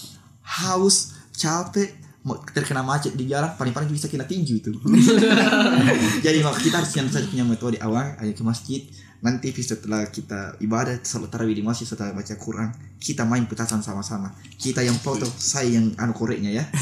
haus 0.65 1.13
capek 1.37 2.09
terkena 2.53 2.85
macet 2.85 3.15
di 3.17 3.25
jalan 3.31 3.53
paling-paling 3.57 3.89
bisa 3.89 4.09
kena 4.11 4.27
tinju 4.27 4.61
itu. 4.61 4.69
Jadi 6.25 6.45
kita 6.45 6.77
harus 6.83 6.93
punya 7.31 7.45
metode 7.47 7.81
awal 7.81 8.19
ayo 8.21 8.37
ke 8.37 8.45
masjid 8.45 8.85
nanti 9.19 9.51
setelah 9.51 10.07
kita 10.07 10.55
ibadah 10.63 11.03
salat 11.03 11.31
tarawih 11.31 11.59
di 11.59 11.63
masjid 11.67 11.87
setelah 11.91 12.15
baca 12.15 12.35
Quran 12.39 12.71
kita 12.99 13.23
main 13.23 13.47
petasan 13.47 13.83
sama-sama. 13.83 14.35
Kita 14.59 14.83
yang 14.83 14.99
foto 14.99 15.27
saya 15.27 15.79
yang 15.79 15.95
anu 15.99 16.15
koreknya 16.15 16.51
ya. 16.63 16.65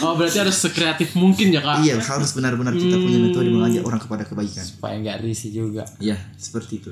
Oh 0.00 0.16
berarti 0.16 0.40
harus 0.40 0.56
sekreatif 0.56 1.12
mungkin 1.14 1.52
ya 1.52 1.60
kak. 1.60 1.84
iya 1.84 2.00
harus 2.00 2.32
benar-benar 2.32 2.72
kita 2.72 2.96
punya 2.96 3.20
metode 3.20 3.52
mengajak 3.52 3.84
orang 3.84 4.00
kepada 4.00 4.24
kebaikan. 4.24 4.64
Supaya 4.64 4.96
nggak 4.96 5.20
risih 5.22 5.50
juga. 5.52 5.84
Iya 6.00 6.16
seperti 6.40 6.80
itu. 6.80 6.90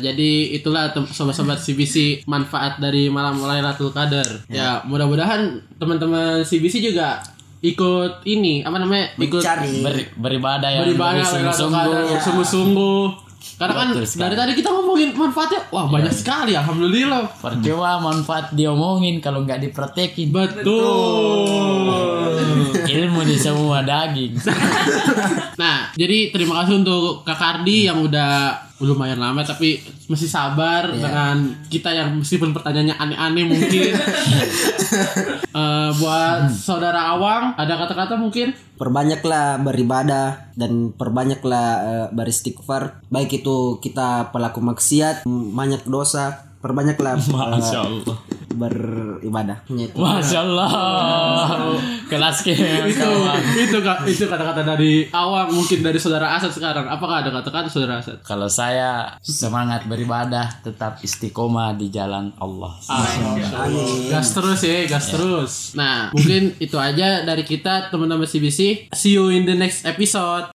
Jadi 0.00 0.56
itulah 0.56 0.90
sobat-sobat 1.12 1.60
CBC 1.60 2.24
manfaat 2.24 2.80
dari 2.80 3.12
malam 3.12 3.36
Lailatul 3.44 3.92
Qadar. 3.92 4.48
Ya, 4.48 4.80
mudah-mudahan 4.88 5.60
teman-teman 5.76 6.40
CBC 6.40 6.80
juga 6.80 7.20
ikut 7.60 8.24
ini 8.24 8.64
apa 8.64 8.76
namanya? 8.76 9.12
Ikut 9.16 9.40
Mencari 9.40 9.84
Ber- 9.84 10.10
beribadah 10.16 10.68
yang 10.68 10.82
beribadah 10.88 11.20
Lailatul 11.20 11.68
sungguh-sungguh. 11.68 12.20
Sungguh-sungguh. 12.20 13.02
Karena 13.56 13.74
kan 13.76 13.88
Betul 13.92 14.08
sekali. 14.08 14.24
dari 14.24 14.36
tadi 14.36 14.52
kita 14.56 14.68
ngomongin 14.72 15.12
manfaatnya, 15.12 15.60
wah 15.68 15.84
banyak 15.84 16.12
sekali 16.12 16.56
alhamdulillah. 16.56 17.28
Percuma 17.44 18.00
manfaat 18.00 18.56
diomongin 18.56 19.20
kalau 19.20 19.44
nggak 19.44 19.60
dipraktekin. 19.60 20.32
Betul. 20.32 22.09
Ilmu 22.86 23.20
di 23.24 23.36
semua 23.36 23.82
daging. 23.84 24.34
Nah, 25.60 25.92
jadi 25.92 26.32
terima 26.32 26.64
kasih 26.64 26.80
untuk 26.80 27.20
Kak 27.20 27.36
Kardi 27.36 27.84
yang 27.84 28.00
udah 28.00 28.56
lumayan 28.80 29.20
lama 29.20 29.44
tapi 29.44 29.76
masih 30.08 30.24
sabar 30.24 30.88
dengan 30.88 31.52
kita 31.68 31.92
yang 31.92 32.16
meskipun 32.16 32.56
pertanyaannya 32.56 32.96
aneh-aneh 32.96 33.44
mungkin. 33.44 33.92
Eh, 35.50 35.90
buat 35.98 36.46
saudara 36.54 37.10
awang 37.18 37.58
ada 37.58 37.74
kata-kata 37.74 38.14
mungkin 38.14 38.54
perbanyaklah 38.78 39.58
beribadah 39.58 40.54
dan 40.54 40.94
perbanyaklah 40.94 41.68
eh, 41.82 42.06
beristighfar 42.14 43.02
baik 43.10 43.42
itu 43.42 43.82
kita 43.82 44.30
pelaku 44.30 44.62
maksiat 44.62 45.26
banyak 45.26 45.82
dosa 45.90 46.49
perbanyaklah 46.60 47.16
eh, 47.18 47.24
Masya 47.32 47.78
Allah. 47.80 48.18
beribadah 48.50 49.64
Itu. 49.64 49.96
Masya 49.96 50.38
Allah. 50.44 50.68
Kelas 52.12 52.44
ke 52.44 52.52
itu 52.52 53.08
itu 53.56 53.78
itu 54.10 54.24
kata-kata 54.26 54.66
dari 54.66 55.08
awang 55.14 55.54
mungkin 55.54 55.80
dari 55.80 55.96
saudara 55.96 56.36
Asad 56.36 56.52
sekarang. 56.52 56.84
Apakah 56.84 57.24
ada 57.24 57.30
kata-kata 57.32 57.72
saudara 57.72 58.04
Asad? 58.04 58.20
Kalau 58.20 58.50
saya 58.52 59.16
semangat 59.24 59.88
beribadah 59.88 60.60
tetap 60.60 61.00
istiqomah 61.00 61.72
di 61.78 61.88
jalan 61.88 62.36
Allah. 62.36 62.76
Gas 64.12 64.36
terus 64.36 64.60
ya, 64.60 64.84
gas 64.84 65.06
terus. 65.08 65.52
Nah, 65.78 66.12
mungkin 66.12 66.58
itu 66.60 66.76
aja 66.76 67.24
dari 67.24 67.46
kita 67.46 67.88
teman-teman 67.88 68.28
CBC. 68.28 68.92
See 68.92 69.16
you 69.16 69.32
in 69.32 69.48
the 69.48 69.56
next 69.56 69.88
episode. 69.88 70.52